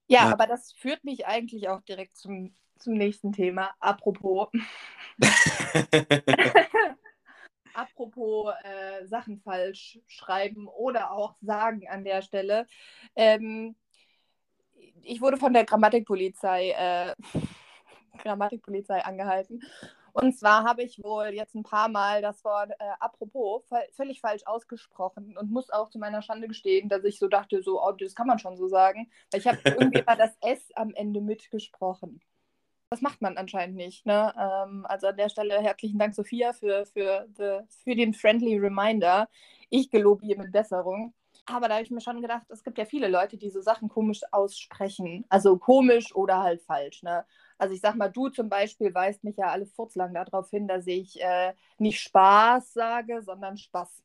ja, 0.08 0.32
aber 0.32 0.48
das 0.48 0.72
führt 0.72 1.04
mich 1.04 1.26
eigentlich 1.26 1.68
auch 1.68 1.80
direkt 1.82 2.16
zum, 2.16 2.52
zum 2.82 2.94
nächsten 2.94 3.32
Thema. 3.32 3.70
Apropos. 3.80 4.48
Apropos 7.74 8.52
äh, 8.64 9.06
Sachen 9.06 9.40
falsch 9.40 9.98
schreiben 10.06 10.68
oder 10.68 11.12
auch 11.12 11.34
sagen 11.40 11.88
an 11.88 12.04
der 12.04 12.22
Stelle. 12.22 12.66
Ähm, 13.16 13.76
ich 15.02 15.20
wurde 15.20 15.36
von 15.36 15.52
der 15.52 15.64
Grammatikpolizei, 15.64 16.70
äh, 16.70 17.14
Grammatikpolizei 18.22 19.04
angehalten. 19.04 19.62
Und 20.12 20.38
zwar 20.38 20.64
habe 20.64 20.82
ich 20.82 21.02
wohl 21.02 21.28
jetzt 21.28 21.54
ein 21.54 21.62
paar 21.62 21.88
Mal 21.88 22.20
das 22.20 22.44
Wort 22.44 22.70
äh, 22.72 22.84
apropos 23.00 23.62
völlig 23.92 24.20
falsch 24.20 24.42
ausgesprochen 24.44 25.38
und 25.38 25.50
muss 25.50 25.70
auch 25.70 25.88
zu 25.88 25.98
meiner 25.98 26.20
Schande 26.20 26.48
gestehen, 26.48 26.90
dass 26.90 27.04
ich 27.04 27.18
so 27.18 27.28
dachte, 27.28 27.62
so, 27.62 27.82
oh, 27.82 27.92
das 27.92 28.14
kann 28.14 28.26
man 28.26 28.38
schon 28.38 28.58
so 28.58 28.68
sagen. 28.68 29.10
Weil 29.30 29.40
ich 29.40 29.46
habe 29.46 29.58
irgendwie 29.64 30.00
immer 30.00 30.16
das 30.16 30.36
S 30.42 30.70
am 30.74 30.92
Ende 30.92 31.22
mitgesprochen. 31.22 32.20
Das 32.92 33.00
macht 33.00 33.22
man 33.22 33.38
anscheinend 33.38 33.74
nicht. 33.74 34.04
Ne? 34.04 34.34
Ähm, 34.38 34.84
also 34.86 35.06
an 35.06 35.16
der 35.16 35.30
Stelle 35.30 35.62
herzlichen 35.62 35.98
Dank, 35.98 36.14
Sophia, 36.14 36.52
für, 36.52 36.84
für, 36.84 37.26
the, 37.38 37.60
für 37.82 37.96
den 37.96 38.12
friendly 38.12 38.58
Reminder. 38.58 39.30
Ich 39.70 39.88
gelobe 39.88 40.26
ihr 40.26 40.36
mit 40.36 40.52
Besserung. 40.52 41.14
Aber 41.46 41.68
da 41.68 41.76
habe 41.76 41.84
ich 41.84 41.90
mir 41.90 42.02
schon 42.02 42.20
gedacht, 42.20 42.42
es 42.50 42.62
gibt 42.62 42.76
ja 42.76 42.84
viele 42.84 43.08
Leute, 43.08 43.38
die 43.38 43.48
so 43.48 43.62
Sachen 43.62 43.88
komisch 43.88 44.20
aussprechen. 44.30 45.24
Also 45.30 45.56
komisch 45.56 46.14
oder 46.14 46.42
halt 46.42 46.60
falsch. 46.60 47.02
Ne? 47.02 47.24
Also 47.56 47.74
ich 47.74 47.80
sag 47.80 47.94
mal, 47.94 48.10
du 48.10 48.28
zum 48.28 48.50
Beispiel 48.50 48.92
weist 48.92 49.24
mich 49.24 49.38
ja 49.38 49.46
alle 49.46 49.64
furzlang 49.64 50.12
darauf 50.12 50.50
hin, 50.50 50.68
dass 50.68 50.86
ich 50.86 51.18
äh, 51.18 51.54
nicht 51.78 51.98
Spaß 51.98 52.74
sage, 52.74 53.22
sondern 53.22 53.56
Spaß. 53.56 54.02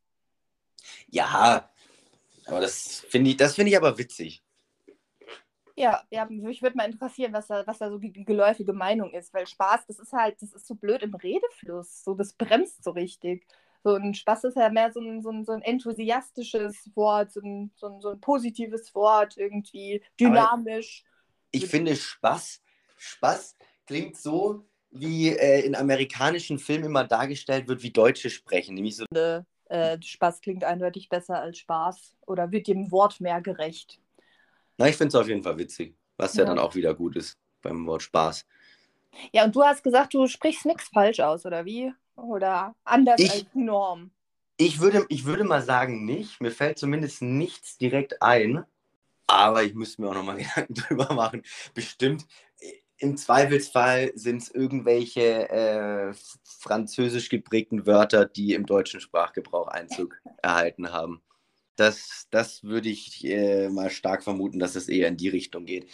Ja, 1.09 1.69
aber 2.45 2.61
das 2.61 3.01
finde 3.09 3.31
ich, 3.31 3.35
das 3.35 3.55
find 3.55 3.67
ich 3.67 3.75
aber 3.75 3.97
witzig. 3.97 4.41
Ja, 5.77 6.01
ja 6.09 6.25
mich 6.25 6.61
würde 6.61 6.75
mal 6.75 6.89
interessieren, 6.89 7.31
was 7.33 7.47
da, 7.47 7.65
was 7.67 7.77
da 7.77 7.89
so 7.89 7.99
die 7.99 8.11
geläufige 8.11 8.73
Meinung 8.73 9.11
ist, 9.13 9.33
weil 9.33 9.45
Spaß, 9.45 9.85
das 9.87 9.99
ist 9.99 10.11
halt, 10.11 10.41
das 10.41 10.51
ist 10.53 10.65
so 10.65 10.75
blöd 10.75 11.03
im 11.03 11.13
Redefluss. 11.13 12.03
So, 12.03 12.15
das 12.15 12.33
bremst 12.33 12.83
so 12.83 12.91
richtig. 12.91 13.45
So 13.83 13.93
ein 13.93 14.15
Spaß 14.15 14.45
ist 14.45 14.57
ja 14.57 14.69
mehr 14.69 14.91
so 14.91 14.99
ein, 14.99 15.21
so 15.21 15.29
ein, 15.29 15.45
so 15.45 15.51
ein 15.51 15.61
enthusiastisches 15.61 16.89
Wort, 16.95 17.31
so 17.31 17.41
ein, 17.41 17.71
so, 17.75 17.87
ein, 17.87 18.01
so 18.01 18.09
ein 18.09 18.19
positives 18.19 18.93
Wort, 18.95 19.37
irgendwie 19.37 20.03
dynamisch. 20.19 21.03
Aber 21.05 21.17
ich 21.51 21.67
finde 21.67 21.95
Spaß, 21.95 22.61
Spaß 22.97 23.55
klingt 23.85 24.17
so, 24.17 24.65
wie 24.89 25.29
äh, 25.29 25.61
in 25.61 25.75
amerikanischen 25.75 26.57
Filmen 26.57 26.85
immer 26.85 27.03
dargestellt 27.03 27.67
wird, 27.67 27.83
wie 27.83 27.91
Deutsche 27.91 28.31
sprechen. 28.31 28.73
Nämlich 28.73 28.95
so. 28.95 29.05
Äh, 29.69 30.01
Spaß 30.01 30.41
klingt 30.41 30.63
eindeutig 30.63 31.07
besser 31.09 31.39
als 31.39 31.59
Spaß 31.59 32.15
oder 32.25 32.51
wird 32.51 32.67
dem 32.67 32.91
Wort 32.91 33.21
mehr 33.21 33.41
gerecht. 33.41 33.99
Na, 34.77 34.87
ich 34.87 34.95
finde 34.95 35.09
es 35.09 35.15
auf 35.15 35.27
jeden 35.27 35.43
Fall 35.43 35.57
witzig, 35.57 35.95
was 36.17 36.35
ja. 36.35 36.43
ja 36.43 36.49
dann 36.49 36.59
auch 36.59 36.75
wieder 36.75 36.93
gut 36.93 37.15
ist 37.15 37.37
beim 37.61 37.85
Wort 37.87 38.03
Spaß. 38.03 38.45
Ja, 39.31 39.45
und 39.45 39.55
du 39.55 39.63
hast 39.63 39.83
gesagt, 39.83 40.13
du 40.13 40.27
sprichst 40.27 40.65
nichts 40.65 40.89
falsch 40.89 41.19
aus, 41.19 41.45
oder 41.45 41.65
wie? 41.65 41.93
Oder 42.15 42.75
anders 42.83 43.19
ich, 43.19 43.31
als 43.31 43.45
Norm? 43.53 44.11
Ich 44.57 44.79
würde, 44.79 45.05
ich 45.09 45.25
würde 45.25 45.43
mal 45.43 45.61
sagen, 45.61 46.05
nicht. 46.05 46.41
Mir 46.41 46.51
fällt 46.51 46.77
zumindest 46.77 47.21
nichts 47.21 47.77
direkt 47.77 48.21
ein. 48.21 48.65
Aber 49.27 49.63
ich 49.63 49.73
müsste 49.73 50.01
mir 50.01 50.09
auch 50.09 50.15
nochmal 50.15 50.37
Gedanken 50.37 50.73
drüber 50.73 51.13
machen. 51.13 51.43
Bestimmt, 51.73 52.25
im 52.99 53.17
Zweifelsfall 53.17 54.11
sind 54.15 54.41
es 54.41 54.49
irgendwelche 54.49 55.49
äh, 55.49 56.13
französisch 56.43 57.29
geprägten 57.29 57.85
Wörter, 57.85 58.25
die 58.25 58.53
im 58.53 58.65
deutschen 58.65 58.99
Sprachgebrauch 58.99 59.67
Einzug 59.67 60.19
erhalten 60.41 60.91
haben. 60.91 61.21
Das, 61.77 62.27
das 62.31 62.63
würde 62.63 62.89
ich 62.89 63.23
äh, 63.23 63.69
mal 63.69 63.89
stark 63.89 64.23
vermuten, 64.23 64.59
dass 64.59 64.75
es 64.75 64.89
eher 64.89 65.07
in 65.07 65.15
die 65.15 65.29
Richtung 65.29 65.65
geht. 65.65 65.87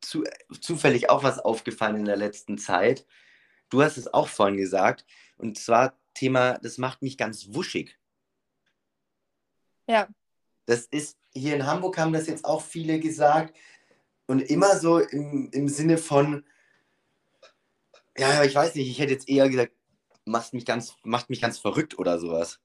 Zu, 0.00 0.24
zufällig 0.60 1.10
auch 1.10 1.24
was 1.24 1.38
aufgefallen 1.38 1.96
in 1.96 2.04
der 2.04 2.16
letzten 2.16 2.58
Zeit. 2.58 3.06
Du 3.70 3.82
hast 3.82 3.96
es 3.96 4.12
auch 4.12 4.28
vorhin 4.28 4.58
gesagt. 4.58 5.06
Und 5.38 5.58
zwar 5.58 5.98
Thema, 6.12 6.58
das 6.58 6.78
macht 6.78 7.02
mich 7.02 7.16
ganz 7.16 7.54
wuschig. 7.54 7.98
Ja. 9.86 10.08
Das 10.66 10.86
ist, 10.86 11.18
hier 11.32 11.54
in 11.54 11.66
Hamburg 11.66 11.98
haben 11.98 12.12
das 12.12 12.26
jetzt 12.26 12.44
auch 12.44 12.62
viele 12.62 13.00
gesagt. 13.00 13.56
Und 14.26 14.40
immer 14.40 14.78
so 14.78 14.98
im, 14.98 15.50
im 15.52 15.68
Sinne 15.68 15.98
von, 15.98 16.44
ja, 18.16 18.44
ich 18.44 18.54
weiß 18.54 18.74
nicht, 18.74 18.88
ich 18.88 18.98
hätte 18.98 19.12
jetzt 19.12 19.28
eher 19.28 19.48
gesagt, 19.48 19.72
macht 20.24 20.52
mich 20.54 20.64
ganz, 20.64 20.94
macht 21.02 21.30
mich 21.30 21.40
ganz 21.40 21.58
verrückt 21.58 21.98
oder 21.98 22.18
sowas. 22.18 22.60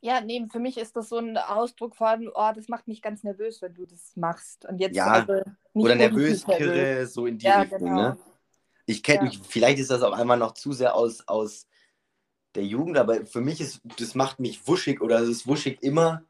Ja, 0.00 0.20
nee, 0.20 0.46
für 0.50 0.58
mich 0.58 0.78
ist 0.78 0.96
das 0.96 1.08
so 1.08 1.18
ein 1.18 1.36
Ausdruck 1.36 1.96
von, 1.96 2.28
oh, 2.34 2.50
das 2.54 2.68
macht 2.68 2.86
mich 2.86 3.02
ganz 3.02 3.24
nervös, 3.24 3.62
wenn 3.62 3.74
du 3.74 3.86
das 3.86 4.16
machst. 4.16 4.66
Und 4.66 4.78
jetzt 4.78 4.94
ja, 4.94 5.06
also 5.06 5.42
oder 5.74 5.94
nervös, 5.94 6.44
kirre, 6.44 7.06
so 7.06 7.26
in 7.26 7.38
die 7.38 7.46
ja, 7.46 7.62
Richtung, 7.62 7.78
genau. 7.80 7.94
ne? 7.94 8.18
Ich 8.86 9.02
kenne 9.02 9.18
ja. 9.18 9.24
mich, 9.24 9.40
vielleicht 9.42 9.78
ist 9.78 9.90
das 9.90 10.02
auch 10.02 10.12
einmal 10.12 10.38
noch 10.38 10.52
zu 10.52 10.72
sehr 10.72 10.94
aus, 10.94 11.26
aus 11.26 11.66
der 12.54 12.64
Jugend, 12.64 12.98
aber 12.98 13.26
für 13.26 13.40
mich 13.40 13.60
ist, 13.60 13.80
das 13.98 14.14
macht 14.14 14.38
mich 14.38 14.66
wuschig 14.66 15.00
oder 15.00 15.18
es 15.20 15.28
ist 15.28 15.46
wuschig 15.46 15.82
immer 15.82 16.22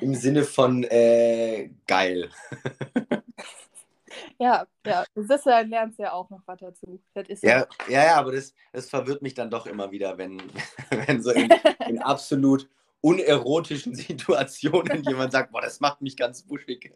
im 0.00 0.14
Sinne 0.14 0.44
von 0.44 0.84
äh, 0.84 1.70
geil. 1.86 2.30
ja, 4.38 4.66
ja, 4.86 5.04
das 5.14 5.44
ja, 5.44 5.60
lernst 5.60 5.98
ja 5.98 6.12
auch 6.12 6.30
noch 6.30 6.42
was 6.46 6.58
dazu. 6.58 7.00
Das 7.14 7.28
ist 7.28 7.42
ja, 7.42 7.66
ja, 7.88 8.04
ja, 8.04 8.16
aber 8.16 8.32
das, 8.32 8.54
das 8.72 8.88
verwirrt 8.88 9.22
mich 9.22 9.34
dann 9.34 9.50
doch 9.50 9.66
immer 9.66 9.90
wieder, 9.90 10.18
wenn, 10.18 10.42
wenn 10.90 11.22
so 11.22 11.30
in, 11.30 11.48
in 11.88 11.98
absolut 12.02 12.68
unerotischen 13.04 13.94
Situationen 13.94 15.04
jemand 15.04 15.32
sagt, 15.32 15.52
boah, 15.52 15.60
das 15.60 15.78
macht 15.78 16.00
mich 16.00 16.16
ganz 16.16 16.48
wuschig. 16.48 16.92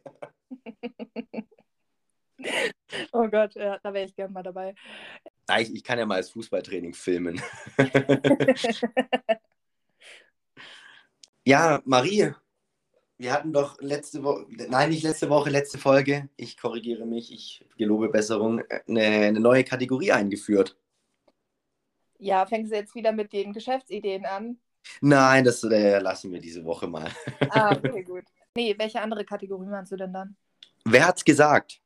Oh 3.12 3.26
Gott, 3.28 3.56
ja, 3.56 3.80
da 3.82 3.92
wäre 3.92 4.06
ich 4.06 4.14
gerne 4.14 4.32
mal 4.32 4.44
dabei. 4.44 4.72
Ich, 5.58 5.74
ich 5.74 5.82
kann 5.82 5.98
ja 5.98 6.06
mal 6.06 6.14
als 6.14 6.30
Fußballtraining 6.30 6.94
filmen. 6.94 7.42
ja, 11.44 11.82
Marie, 11.84 12.32
wir 13.18 13.32
hatten 13.32 13.52
doch 13.52 13.80
letzte 13.80 14.22
Woche, 14.22 14.46
nein, 14.48 14.90
nicht 14.90 15.02
letzte 15.02 15.28
Woche, 15.28 15.50
letzte 15.50 15.78
Folge, 15.78 16.28
ich 16.36 16.56
korrigiere 16.56 17.06
mich, 17.06 17.32
ich 17.32 17.66
gelobe 17.76 18.08
Besserung, 18.08 18.62
eine, 18.86 19.02
eine 19.02 19.40
neue 19.40 19.64
Kategorie 19.64 20.12
eingeführt. 20.12 20.78
Ja, 22.20 22.46
fängst 22.46 22.70
du 22.70 22.76
jetzt 22.76 22.94
wieder 22.94 23.10
mit 23.10 23.32
den 23.32 23.52
Geschäftsideen 23.52 24.26
an? 24.26 24.60
Nein, 25.00 25.44
das 25.44 25.62
äh, 25.64 25.98
lassen 25.98 26.32
wir 26.32 26.40
diese 26.40 26.64
Woche 26.64 26.86
mal. 26.86 27.10
Ah, 27.50 27.72
okay, 27.72 28.02
gut. 28.04 28.24
Nee, 28.54 28.74
welche 28.78 29.00
andere 29.00 29.24
Kategorie 29.24 29.66
meinst 29.66 29.92
du 29.92 29.96
denn 29.96 30.12
dann? 30.12 30.36
Wer 30.84 31.06
hat's 31.06 31.24
gesagt? 31.24 31.80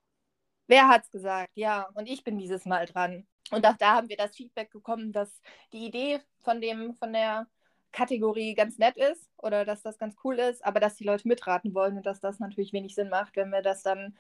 Wer 0.67 0.89
hat's 0.89 1.11
gesagt? 1.11 1.51
Ja, 1.55 1.89
und 1.95 2.09
ich 2.09 2.25
bin 2.25 2.39
dieses 2.39 2.65
Mal 2.65 2.87
dran. 2.87 3.27
Und 3.51 3.67
auch 3.67 3.77
da 3.77 3.97
haben 3.97 4.09
wir 4.09 4.17
das 4.17 4.35
Feedback 4.35 4.71
bekommen, 4.71 5.13
dass 5.13 5.41
die 5.73 5.87
Idee 5.87 6.21
von 6.43 6.61
dem, 6.61 6.95
von 6.95 7.13
der 7.13 7.47
Kategorie 7.93 8.55
ganz 8.55 8.79
nett 8.79 8.97
ist 8.97 9.29
oder 9.37 9.65
dass 9.65 9.83
das 9.83 9.99
ganz 9.99 10.17
cool 10.25 10.39
ist, 10.39 10.65
aber 10.65 10.81
dass 10.81 10.97
die 10.97 11.05
Leute 11.05 11.29
mitraten 11.29 11.75
wollen 11.75 11.99
und 11.99 12.07
dass 12.07 12.21
das 12.21 12.41
natürlich 12.41 12.73
wenig 12.73 12.95
Sinn 12.95 13.11
macht, 13.11 13.37
wenn 13.37 13.51
wir 13.51 13.63
das 13.63 13.83
dann 13.83 14.17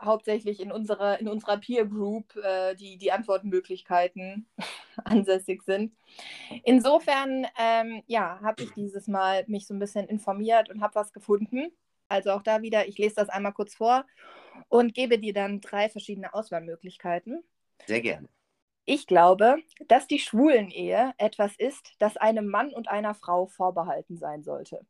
hauptsächlich 0.00 0.60
in 0.60 0.72
unserer, 0.72 1.20
in 1.20 1.28
unserer 1.28 1.58
Peer 1.58 1.84
Group 1.84 2.36
äh, 2.36 2.74
die, 2.74 2.96
die 2.96 3.12
Antwortmöglichkeiten 3.12 4.46
ansässig 5.04 5.62
sind. 5.62 5.96
Insofern, 6.64 7.46
ähm, 7.58 8.02
ja, 8.06 8.40
habe 8.42 8.62
ich 8.62 8.72
dieses 8.72 9.06
Mal 9.06 9.44
mich 9.46 9.66
so 9.66 9.74
ein 9.74 9.78
bisschen 9.78 10.06
informiert 10.08 10.70
und 10.70 10.80
habe 10.80 10.94
was 10.94 11.12
gefunden. 11.12 11.72
Also 12.08 12.32
auch 12.32 12.42
da 12.42 12.62
wieder, 12.62 12.88
ich 12.88 12.98
lese 12.98 13.16
das 13.16 13.28
einmal 13.28 13.52
kurz 13.52 13.74
vor 13.74 14.04
und 14.68 14.94
gebe 14.94 15.18
dir 15.18 15.32
dann 15.32 15.60
drei 15.60 15.88
verschiedene 15.88 16.34
Auswahlmöglichkeiten. 16.34 17.44
Sehr 17.86 18.00
gerne. 18.00 18.28
Ich 18.84 19.06
glaube, 19.06 19.58
dass 19.86 20.06
die 20.06 20.18
Schwulen-Ehe 20.18 21.12
etwas 21.18 21.54
ist, 21.56 21.94
das 21.98 22.16
einem 22.16 22.48
Mann 22.48 22.72
und 22.74 22.88
einer 22.88 23.14
Frau 23.14 23.46
vorbehalten 23.46 24.16
sein 24.16 24.42
sollte. 24.42 24.84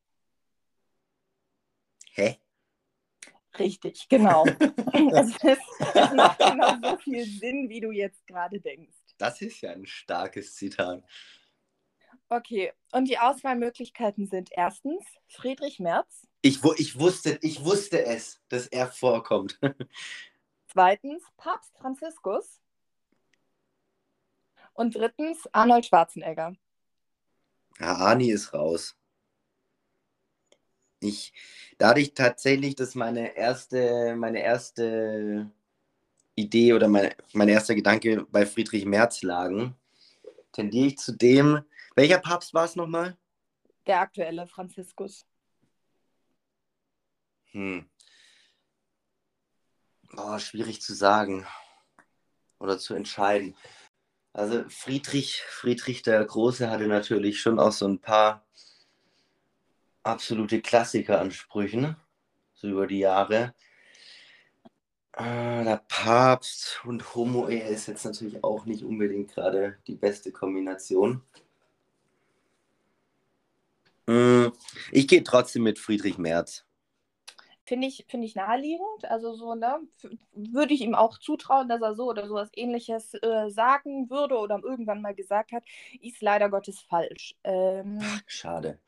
Hä? 2.12 2.38
Richtig, 3.58 4.08
genau. 4.08 4.44
es, 5.02 5.36
ist, 5.44 5.62
es 5.94 6.12
macht 6.12 6.38
genau 6.38 6.74
so 6.82 6.96
viel 6.98 7.24
Sinn, 7.24 7.68
wie 7.68 7.80
du 7.80 7.90
jetzt 7.90 8.26
gerade 8.26 8.60
denkst. 8.60 8.96
Das 9.20 9.42
ist 9.42 9.60
ja 9.60 9.72
ein 9.72 9.86
starkes 9.86 10.54
Zitat. 10.54 11.04
Okay, 12.30 12.72
und 12.92 13.06
die 13.06 13.18
Auswahlmöglichkeiten 13.18 14.26
sind 14.26 14.50
erstens 14.52 15.04
Friedrich 15.28 15.78
Merz. 15.78 16.26
Ich, 16.42 16.64
ich, 16.76 16.98
wusste, 16.98 17.38
ich 17.42 17.64
wusste 17.64 18.04
es, 18.06 18.40
dass 18.48 18.66
er 18.68 18.86
vorkommt. 18.86 19.58
Zweitens 20.72 21.22
Papst 21.36 21.76
Franziskus. 21.76 22.60
Und 24.72 24.94
drittens 24.94 25.46
Arnold 25.52 25.84
Schwarzenegger. 25.84 26.54
Ja, 27.78 27.96
Ani 27.96 28.30
ist 28.30 28.54
raus. 28.54 28.96
Ich, 31.00 31.32
dadurch 31.78 32.14
tatsächlich, 32.14 32.74
dass 32.74 32.94
meine 32.94 33.36
erste, 33.36 34.14
meine 34.16 34.42
erste 34.42 35.50
Idee 36.40 36.74
oder 36.74 36.88
mein, 36.88 37.14
mein 37.32 37.48
erster 37.48 37.74
Gedanke 37.74 38.26
bei 38.30 38.46
Friedrich 38.46 38.84
Merz 38.84 39.22
lagen, 39.22 39.76
tendiere 40.52 40.88
ich 40.88 40.98
zu 40.98 41.12
dem. 41.12 41.60
Welcher 41.94 42.18
Papst 42.18 42.54
war 42.54 42.64
es 42.64 42.76
nochmal? 42.76 43.16
Der 43.86 44.00
aktuelle 44.00 44.46
Franziskus. 44.46 45.26
Hm. 47.52 47.88
Oh, 50.16 50.38
schwierig 50.38 50.82
zu 50.82 50.94
sagen 50.94 51.46
oder 52.58 52.78
zu 52.78 52.94
entscheiden. 52.94 53.56
Also 54.32 54.64
Friedrich, 54.68 55.42
Friedrich 55.48 56.02
der 56.02 56.24
Große 56.24 56.70
hatte 56.70 56.86
natürlich 56.86 57.40
schon 57.40 57.58
auch 57.58 57.72
so 57.72 57.88
ein 57.88 57.98
paar 57.98 58.46
absolute 60.02 60.60
Klassikeransprüchen, 60.60 61.96
so 62.54 62.68
über 62.68 62.86
die 62.86 63.00
Jahre. 63.00 63.54
Äh, 65.12 65.64
der 65.64 65.82
Papst 65.88 66.80
und 66.84 67.14
Homo-Ehe 67.14 67.68
ist 67.68 67.88
jetzt 67.88 68.04
natürlich 68.04 68.42
auch 68.44 68.64
nicht 68.64 68.84
unbedingt 68.84 69.32
gerade 69.34 69.76
die 69.86 69.96
beste 69.96 70.30
Kombination. 70.30 71.22
Hm, 74.06 74.52
ich 74.92 75.08
gehe 75.08 75.22
trotzdem 75.22 75.64
mit 75.64 75.78
Friedrich 75.78 76.18
Merz. 76.18 76.64
Finde 77.64 77.86
ich, 77.86 78.04
find 78.08 78.24
ich 78.24 78.34
naheliegend. 78.34 79.04
Also 79.04 79.34
so, 79.34 79.54
ne, 79.54 79.78
würde 80.32 80.74
ich 80.74 80.80
ihm 80.80 80.96
auch 80.96 81.18
zutrauen, 81.18 81.68
dass 81.68 81.80
er 81.80 81.94
so 81.94 82.08
oder 82.08 82.26
sowas 82.26 82.50
ähnliches 82.54 83.14
äh, 83.14 83.48
sagen 83.50 84.10
würde 84.10 84.36
oder 84.36 84.60
irgendwann 84.62 85.02
mal 85.02 85.14
gesagt 85.14 85.52
hat, 85.52 85.62
ist 86.00 86.20
leider 86.20 86.50
Gottes 86.50 86.80
falsch. 86.80 87.36
Ähm, 87.44 88.00
Schade. 88.26 88.80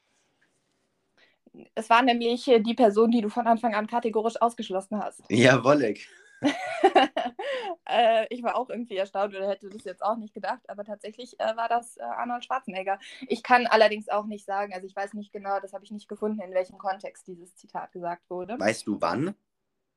Es 1.75 1.91
war 1.91 2.03
nämlich 2.03 2.49
äh, 2.49 2.61
die 2.61 2.75
Person, 2.75 3.11
die 3.11 3.21
du 3.21 3.29
von 3.29 3.47
Anfang 3.47 3.75
an 3.75 3.87
kategorisch 3.87 4.41
ausgeschlossen 4.41 4.99
hast. 4.99 5.23
Ja, 5.31 5.63
Wolleck. 5.65 6.09
äh, 7.89 8.27
ich 8.31 8.43
war 8.43 8.57
auch 8.57 8.69
irgendwie 8.69 8.97
erstaunt 8.97 9.35
oder 9.35 9.49
hätte 9.49 9.69
das 9.69 9.85
jetzt 9.85 10.03
auch 10.03 10.17
nicht 10.17 10.35
gedacht, 10.35 10.69
aber 10.69 10.85
tatsächlich 10.85 11.39
äh, 11.39 11.57
war 11.57 11.69
das 11.69 11.97
äh, 11.99 12.03
Arnold 12.03 12.45
Schwarzenegger. 12.45 12.99
Ich 13.29 13.45
kann 13.45 13.67
allerdings 13.67 14.09
auch 14.09 14.27
nicht 14.27 14.45
sagen, 14.45 14.75
also 14.75 14.87
ich 14.87 14.97
weiß 14.97 15.15
nicht 15.15 15.33
genau, 15.33 15.61
das 15.61 15.73
habe 15.73 15.85
ich 15.85 15.93
nicht 15.93 16.09
gefunden, 16.09 16.41
in 16.41 16.53
welchem 16.53 16.79
Kontext 16.79 17.29
dieses 17.29 17.55
Zitat 17.55 17.93
gesagt 17.93 18.29
wurde. 18.29 18.59
Weißt 18.59 18.87
du 18.89 19.01
wann? 19.01 19.35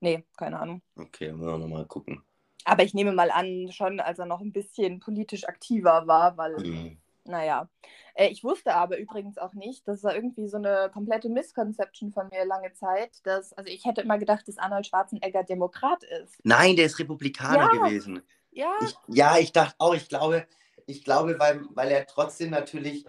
Nee, 0.01 0.23
keine 0.37 0.59
Ahnung. 0.59 0.81
Okay, 0.95 1.31
müssen 1.31 1.47
wir 1.47 1.57
nochmal 1.57 1.85
gucken. 1.85 2.23
Aber 2.63 2.83
ich 2.83 2.93
nehme 2.93 3.11
mal 3.11 3.31
an, 3.31 3.71
schon 3.71 3.99
als 3.99 4.19
er 4.19 4.25
noch 4.25 4.41
ein 4.41 4.51
bisschen 4.51 4.99
politisch 4.99 5.47
aktiver 5.47 6.05
war, 6.07 6.37
weil 6.37 6.57
mhm. 6.57 6.97
Naja. 7.25 7.69
Äh, 8.13 8.27
ich 8.27 8.43
wusste 8.43 8.75
aber 8.75 8.97
übrigens 8.97 9.37
auch 9.37 9.53
nicht, 9.53 9.87
das 9.87 10.03
war 10.03 10.15
irgendwie 10.15 10.47
so 10.47 10.57
eine 10.57 10.89
komplette 10.93 11.29
Misconception 11.29 12.11
von 12.11 12.29
mir 12.29 12.45
lange 12.45 12.71
Zeit, 12.73 13.25
dass, 13.25 13.53
also 13.53 13.69
ich 13.69 13.85
hätte 13.85 14.01
immer 14.01 14.17
gedacht, 14.17 14.47
dass 14.47 14.57
Arnold 14.57 14.87
Schwarzenegger 14.87 15.43
Demokrat 15.43 16.03
ist. 16.03 16.39
Nein, 16.43 16.75
der 16.75 16.85
ist 16.85 16.99
Republikaner 16.99 17.73
ja. 17.73 17.83
gewesen. 17.83 18.21
Ja. 18.51 18.71
Ich, 18.81 18.95
ja, 19.07 19.37
ich 19.37 19.51
dachte 19.51 19.75
auch, 19.79 19.93
ich 19.93 20.07
glaube, 20.07 20.47
ich 20.85 21.03
glaube, 21.03 21.37
weil, 21.39 21.61
weil 21.71 21.91
er 21.91 22.05
trotzdem 22.05 22.51
natürlich 22.51 23.05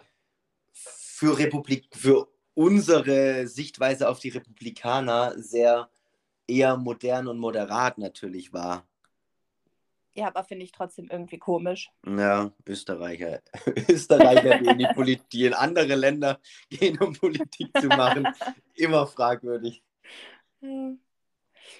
für 0.72 1.38
Republik, 1.38 1.88
für 1.94 2.28
unsere 2.54 3.46
Sichtweise 3.46 4.08
auf 4.08 4.18
die 4.18 4.30
Republikaner 4.30 5.34
sehr 5.36 5.90
eher 6.48 6.76
modern 6.76 7.28
und 7.28 7.38
moderat 7.38 7.98
natürlich 7.98 8.52
war. 8.52 8.86
Ja, 10.16 10.28
aber 10.28 10.44
finde 10.44 10.64
ich 10.64 10.72
trotzdem 10.72 11.08
irgendwie 11.10 11.36
komisch. 11.36 11.90
Ja, 12.06 12.50
Österreicher. 12.66 13.42
Österreicher 13.88 14.58
die 14.74 14.88
Politik, 14.94 15.28
die 15.28 15.44
in 15.44 15.52
andere 15.52 15.94
Länder 15.94 16.40
gehen, 16.70 16.98
um 16.98 17.12
Politik 17.12 17.68
zu 17.78 17.88
machen. 17.88 18.26
Immer 18.74 19.06
fragwürdig. 19.06 19.82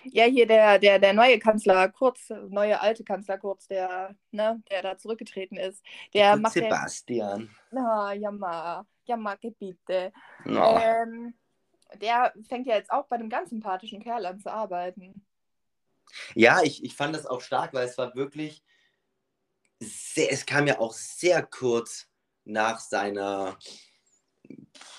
Ja, 0.05 0.25
hier 0.25 0.47
der, 0.47 0.79
der, 0.79 0.99
der 0.99 1.15
neue 1.15 1.39
Kanzler 1.39 1.89
Kurz, 1.89 2.31
neue 2.49 2.79
alte 2.79 3.05
Kanzler 3.05 3.39
Kurz, 3.39 3.69
der, 3.69 4.15
ne, 4.33 4.63
der 4.71 4.83
da 4.83 4.99
zurückgetreten 4.99 5.57
ist, 5.57 5.83
der 6.13 6.35
Gut 6.35 6.43
macht. 6.43 6.53
Sebastian. 6.53 7.49
Na, 7.71 8.13
ja, 8.13 8.31
ma, 8.31 8.85
ja, 9.05 9.17
ma, 9.17 9.35
bitte. 9.41 10.13
No. 10.45 10.79
Ähm, 10.79 11.35
der 12.03 12.35
fängt 12.47 12.67
ja 12.67 12.75
jetzt 12.75 12.91
auch 12.91 13.07
bei 13.07 13.17
einem 13.17 13.31
ganz 13.31 13.49
sympathischen 13.49 14.03
Kerl 14.03 14.27
an 14.27 14.41
zu 14.41 14.53
arbeiten. 14.53 15.25
Ja, 16.35 16.63
ich, 16.63 16.85
ich 16.85 16.95
fand 16.95 17.15
das 17.15 17.27
auch 17.27 17.41
stark, 17.41 17.75
weil 17.75 17.87
es 17.87 17.99
war 17.99 18.15
wirklich 18.15 18.63
sehr, 19.81 20.33
es 20.33 20.47
kam 20.47 20.67
ja 20.67 20.79
auch 20.79 20.93
sehr 20.93 21.43
kurz 21.43 22.09
nach 22.45 22.79
seiner 22.79 23.59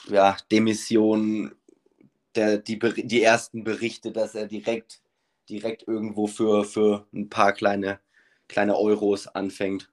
ja, 0.07 0.37
Demission 0.51 1.55
der, 2.35 2.59
die, 2.59 2.77
die 2.77 3.23
ersten 3.23 3.63
Berichte, 3.63 4.11
dass 4.11 4.35
er 4.35 4.47
direkt, 4.47 5.01
direkt 5.49 5.87
irgendwo 5.87 6.27
für, 6.27 6.63
für 6.63 7.07
ein 7.13 7.29
paar 7.29 7.53
kleine, 7.53 7.99
kleine 8.47 8.75
Euros 8.77 9.27
anfängt 9.27 9.91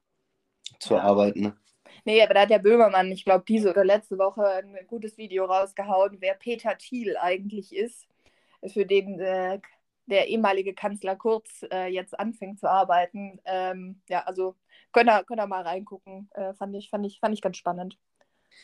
zu 0.78 0.94
ja. 0.94 1.00
arbeiten. 1.00 1.56
Nee, 2.04 2.22
aber 2.22 2.34
da 2.34 2.42
hat 2.42 2.50
der 2.50 2.58
Böhmermann, 2.58 3.10
ich 3.10 3.24
glaube, 3.24 3.44
diese 3.48 3.70
oder 3.70 3.84
letzte 3.84 4.18
Woche 4.18 4.46
ein 4.46 4.76
gutes 4.86 5.16
Video 5.16 5.46
rausgehauen, 5.46 6.18
wer 6.20 6.34
Peter 6.34 6.76
Thiel 6.76 7.16
eigentlich 7.16 7.74
ist. 7.74 8.06
Für 8.66 8.84
den 8.84 9.20
äh, 9.20 9.60
der 10.06 10.28
ehemalige 10.28 10.74
Kanzler 10.74 11.16
Kurz 11.16 11.64
äh, 11.70 11.86
jetzt 11.86 12.18
anfängt 12.18 12.60
zu 12.60 12.68
arbeiten. 12.68 13.40
Ähm, 13.44 14.00
ja, 14.08 14.20
also 14.24 14.54
könnt 14.92 15.10
ihr, 15.10 15.24
könnt 15.24 15.40
ihr 15.40 15.46
mal 15.46 15.62
reingucken. 15.62 16.28
Äh, 16.34 16.54
fand, 16.54 16.74
ich, 16.76 16.90
fand, 16.90 17.06
ich, 17.06 17.20
fand 17.20 17.34
ich 17.34 17.40
ganz 17.40 17.56
spannend. 17.56 17.98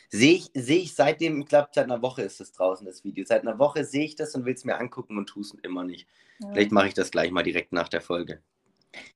Sehe 0.09 0.33
ich, 0.33 0.51
seh 0.53 0.77
ich 0.77 0.93
seitdem, 0.95 1.41
ich 1.41 1.47
glaube, 1.47 1.69
seit 1.71 1.85
einer 1.85 2.01
Woche 2.01 2.21
ist 2.21 2.41
es 2.41 2.51
draußen, 2.51 2.85
das 2.85 3.03
Video. 3.03 3.25
Seit 3.25 3.41
einer 3.41 3.59
Woche 3.59 3.83
sehe 3.83 4.05
ich 4.05 4.15
das 4.15 4.35
und 4.35 4.45
will 4.45 4.53
es 4.53 4.65
mir 4.65 4.77
angucken 4.77 5.17
und 5.17 5.27
tue 5.27 5.41
es 5.41 5.53
immer 5.63 5.83
nicht. 5.83 6.07
Ja. 6.39 6.49
Vielleicht 6.51 6.71
mache 6.71 6.87
ich 6.87 6.93
das 6.93 7.11
gleich 7.11 7.31
mal 7.31 7.43
direkt 7.43 7.71
nach 7.73 7.89
der 7.89 8.01
Folge. 8.01 8.41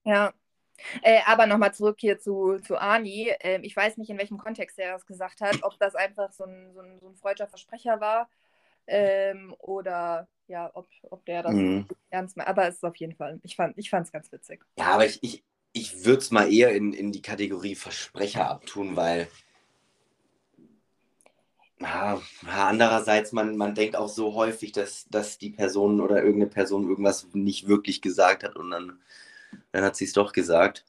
Ja. 0.04 0.34
Äh, 1.02 1.22
aber 1.26 1.48
nochmal 1.48 1.74
zurück 1.74 1.98
hier 2.00 2.20
zu, 2.20 2.60
zu 2.60 2.78
Ani. 2.78 3.32
Ähm, 3.40 3.64
ich 3.64 3.76
weiß 3.76 3.98
nicht, 3.98 4.10
in 4.10 4.18
welchem 4.18 4.38
Kontext 4.38 4.78
er 4.78 4.94
das 4.94 5.06
gesagt 5.06 5.42
hat, 5.42 5.64
ob 5.64 5.78
das 5.80 5.96
einfach 5.96 6.32
so 6.34 6.44
ein, 6.44 6.74
so 6.74 6.82
ein, 6.82 7.00
so 7.00 7.08
ein 7.08 7.16
freudscher 7.16 7.48
Versprecher 7.48 8.02
war 8.02 8.30
ähm, 8.88 9.56
oder 9.60 10.28
ja, 10.48 10.69
ob, 10.74 10.88
ob 11.10 11.26
der 11.26 11.43
das 11.43 11.54
mhm. 11.54 11.88
ernst 12.10 12.38
macht. 12.38 12.48
Aber 12.48 12.67
es 12.67 12.76
ist 12.76 12.86
auf 12.86 12.95
jeden 12.98 13.15
Fall, 13.15 13.39
ich 13.43 13.56
fand 13.56 13.78
es 13.78 14.12
ganz 14.12 14.32
witzig. 14.32 14.63
Ja, 14.78 14.88
aber 14.88 15.06
ich, 15.06 15.21
ich, 15.24 15.43
ich 15.74 16.06
würde 16.06 16.19
es 16.19 16.32
mal 16.32 16.52
eher 16.52 16.74
in, 16.74 16.93
in 16.93 17.12
die 17.12 17.21
Kategorie 17.21 17.76
Versprecher 17.76 18.50
abtun, 18.50 18.95
weil 18.95 19.28
ja, 21.80 22.21
andererseits, 22.48 23.32
man, 23.34 23.58
man 23.58 23.76
denkt 23.76 23.95
auch 23.95 24.08
so 24.08 24.34
häufig, 24.34 24.71
dass, 24.71 25.06
dass 25.10 25.38
die 25.38 25.50
Person 25.50 26.00
oder 26.00 26.17
irgendeine 26.17 26.50
Person 26.50 26.88
irgendwas 26.88 27.28
nicht 27.34 27.67
wirklich 27.67 28.02
gesagt 28.02 28.43
hat 28.43 28.56
und 28.56 28.71
dann, 28.71 29.02
dann 29.71 29.84
hat 29.84 29.95
sie 29.95 30.06
es 30.06 30.13
doch 30.13 30.32
gesagt. 30.32 30.86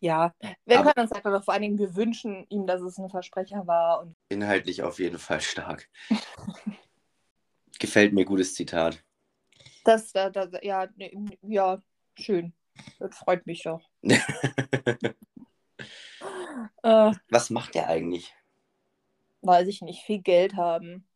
Ja, 0.00 0.34
wir 0.66 0.78
aber, 0.78 0.92
können 0.92 1.08
uns 1.08 1.12
einfach 1.12 1.44
vor 1.44 1.54
allen 1.54 1.62
Dingen, 1.62 1.78
wir 1.78 1.96
wünschen 1.96 2.46
ihm, 2.48 2.66
dass 2.66 2.80
es 2.80 2.98
ein 2.98 3.10
Versprecher 3.10 3.66
war. 3.66 4.06
Inhaltlich 4.28 4.82
auf 4.82 4.98
jeden 4.98 5.18
Fall 5.18 5.40
stark. 5.40 5.88
Gefällt 7.80 8.12
mir, 8.12 8.26
gutes 8.26 8.54
Zitat. 8.54 9.02
Das, 9.84 10.12
das, 10.12 10.32
das 10.32 10.50
ja, 10.62 10.88
ja, 11.42 11.82
schön. 12.14 12.52
Das 12.98 13.16
freut 13.16 13.46
mich 13.46 13.62
doch. 13.62 13.80
äh, 14.02 14.18
Was 17.30 17.50
macht 17.50 17.74
der 17.74 17.88
eigentlich? 17.88 18.34
Weiß 19.40 19.66
ich 19.66 19.80
nicht, 19.80 20.02
viel 20.02 20.20
Geld 20.20 20.56
haben. 20.56 21.06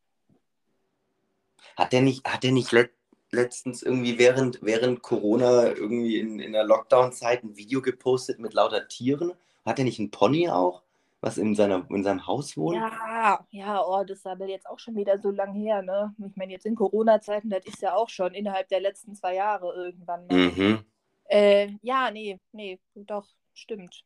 Hat 1.77 1.93
der 1.93 2.01
nicht, 2.01 2.27
hat 2.27 2.43
der 2.43 2.53
nicht 2.53 2.73
let, 2.73 2.93
letztens 3.31 3.83
irgendwie 3.83 4.19
während, 4.19 4.61
während 4.63 5.03
Corona 5.03 5.67
irgendwie 5.67 6.19
in, 6.19 6.41
in 6.41 6.53
der 6.53 6.65
Lockdown-Zeit 6.65 7.45
ein 7.45 7.57
Video 7.57 7.83
gepostet 7.83 8.39
mit 8.39 8.55
lauter 8.55 8.89
Tieren? 8.89 9.35
Hat 9.67 9.77
der 9.77 9.85
nicht 9.85 9.99
einen 9.99 10.11
Pony 10.11 10.49
auch? 10.49 10.83
Was 11.25 11.39
in, 11.39 11.55
seiner, 11.55 11.87
in 11.89 12.05
seinem 12.05 12.27
Haus 12.27 12.55
wohnt? 12.57 12.77
Ja, 12.77 13.47
ja, 13.51 13.83
oh, 13.83 14.05
das 14.05 14.19
ist 14.19 14.27
aber 14.27 14.47
jetzt 14.47 14.69
auch 14.69 14.79
schon 14.79 14.95
wieder 14.95 15.19
so 15.19 15.31
lang 15.31 15.55
her, 15.55 15.81
ne? 15.81 16.15
Ich 16.19 16.37
meine, 16.37 16.53
jetzt 16.53 16.67
in 16.67 16.75
Corona-Zeiten, 16.75 17.49
das 17.49 17.65
ist 17.65 17.81
ja 17.81 17.95
auch 17.95 18.11
schon 18.11 18.35
innerhalb 18.35 18.69
der 18.69 18.81
letzten 18.81 19.15
zwei 19.15 19.35
Jahre 19.35 19.73
irgendwann 19.75 20.27
mal. 20.27 20.37
Mhm. 20.37 20.85
Äh, 21.25 21.71
ja, 21.81 22.11
nee, 22.11 22.39
nee, 22.53 22.79
doch, 22.95 23.27
stimmt. 23.55 24.05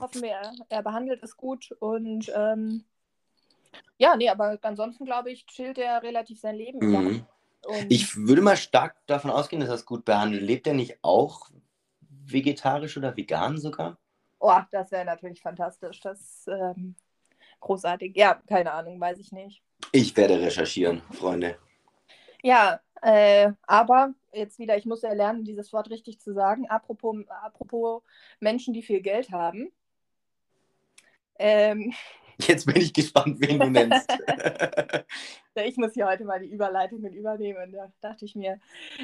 Hoffen 0.00 0.22
wir, 0.22 0.40
er 0.68 0.82
behandelt 0.82 1.22
es 1.22 1.36
gut 1.36 1.70
und 1.78 2.30
ähm, 2.34 2.84
ja, 3.96 4.16
nee, 4.16 4.28
aber 4.28 4.58
ansonsten 4.62 5.04
glaube 5.04 5.30
ich, 5.30 5.46
chillt 5.46 5.78
er 5.78 6.02
relativ 6.02 6.40
sein 6.40 6.56
Leben. 6.56 6.78
Mhm. 6.80 7.26
Ich 7.88 8.16
würde 8.16 8.42
mal 8.42 8.56
stark 8.56 8.96
davon 9.06 9.30
ausgehen, 9.30 9.60
dass 9.60 9.68
er 9.68 9.76
es 9.76 9.86
gut 9.86 10.04
behandelt. 10.04 10.42
Lebt 10.42 10.66
er 10.66 10.74
nicht 10.74 10.98
auch 11.02 11.48
vegetarisch 12.00 12.96
oder 12.96 13.16
vegan 13.16 13.58
sogar? 13.58 13.98
Oh, 14.38 14.60
das 14.70 14.90
wäre 14.90 15.04
natürlich 15.04 15.42
fantastisch. 15.42 16.00
Das 16.00 16.46
ähm, 16.46 16.94
großartig. 17.60 18.16
Ja, 18.16 18.40
keine 18.46 18.72
Ahnung, 18.72 19.00
weiß 19.00 19.18
ich 19.18 19.32
nicht. 19.32 19.62
Ich 19.92 20.16
werde 20.16 20.40
recherchieren, 20.40 21.02
Freunde. 21.12 21.58
Ja, 22.42 22.80
äh, 23.02 23.52
aber 23.62 24.14
jetzt 24.32 24.58
wieder, 24.58 24.76
ich 24.76 24.86
muss 24.86 25.02
ja 25.02 25.12
lernen, 25.12 25.44
dieses 25.44 25.72
Wort 25.72 25.90
richtig 25.90 26.20
zu 26.20 26.32
sagen. 26.32 26.68
Apropos, 26.68 27.16
apropos 27.28 28.02
Menschen, 28.40 28.74
die 28.74 28.82
viel 28.82 29.00
Geld 29.00 29.30
haben. 29.30 29.72
Ähm, 31.38 31.92
Jetzt 32.40 32.66
bin 32.66 32.76
ich 32.76 32.92
gespannt, 32.92 33.40
wen 33.40 33.58
du 33.58 33.68
nennst. 33.68 34.08
ich 35.54 35.76
muss 35.76 35.94
hier 35.94 36.06
heute 36.06 36.24
mal 36.24 36.40
die 36.40 36.50
Überleitung 36.50 37.00
mit 37.00 37.14
übernehmen, 37.14 37.72
da 37.72 37.92
dachte 38.00 38.24
ich 38.24 38.36
mir. 38.36 38.60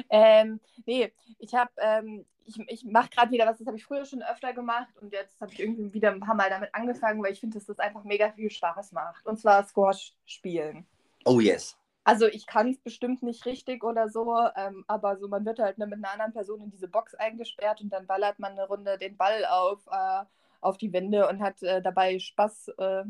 Ähm, 0.09 0.59
nee, 0.85 1.11
ich 1.39 1.53
habe, 1.53 1.71
ähm, 1.77 2.25
ich, 2.45 2.57
ich 2.67 2.85
mache 2.85 3.09
gerade 3.09 3.31
wieder 3.31 3.45
was, 3.45 3.57
das 3.57 3.67
habe 3.67 3.77
ich 3.77 3.83
früher 3.83 4.05
schon 4.05 4.23
öfter 4.23 4.53
gemacht 4.53 4.97
und 5.01 5.11
jetzt 5.11 5.39
habe 5.41 5.51
ich 5.51 5.59
irgendwie 5.59 5.93
wieder 5.93 6.11
ein 6.11 6.21
paar 6.21 6.35
Mal 6.35 6.49
damit 6.49 6.73
angefangen, 6.73 7.21
weil 7.21 7.33
ich 7.33 7.39
finde, 7.39 7.57
dass 7.57 7.65
das 7.65 7.79
einfach 7.79 8.03
mega 8.03 8.31
viel 8.31 8.49
Spaß 8.49 8.93
macht. 8.93 9.25
Und 9.25 9.39
zwar 9.39 9.65
Squash 9.65 10.13
spielen. 10.25 10.85
Oh 11.25 11.39
yes. 11.39 11.77
Also 12.05 12.27
ich 12.27 12.45
kann 12.45 12.69
es 12.69 12.77
bestimmt 12.77 13.23
nicht 13.23 13.45
richtig 13.47 13.83
oder 13.83 14.09
so, 14.09 14.37
ähm, 14.55 14.85
aber 14.87 15.17
so 15.17 15.27
man 15.27 15.43
wird 15.43 15.57
halt 15.57 15.79
ne, 15.79 15.87
mit 15.87 15.97
einer 15.97 16.11
anderen 16.11 16.33
Person 16.33 16.61
in 16.61 16.69
diese 16.69 16.87
Box 16.87 17.15
eingesperrt 17.15 17.81
und 17.81 17.91
dann 17.91 18.05
ballert 18.05 18.37
man 18.37 18.51
eine 18.51 18.67
Runde 18.67 18.99
den 18.99 19.17
Ball 19.17 19.43
auf, 19.45 19.85
äh, 19.91 20.23
auf 20.61 20.77
die 20.77 20.93
Wände 20.93 21.27
und 21.27 21.41
hat 21.41 21.63
äh, 21.63 21.81
dabei 21.81 22.19
Spaß 22.19 22.67
äh, 22.77 23.03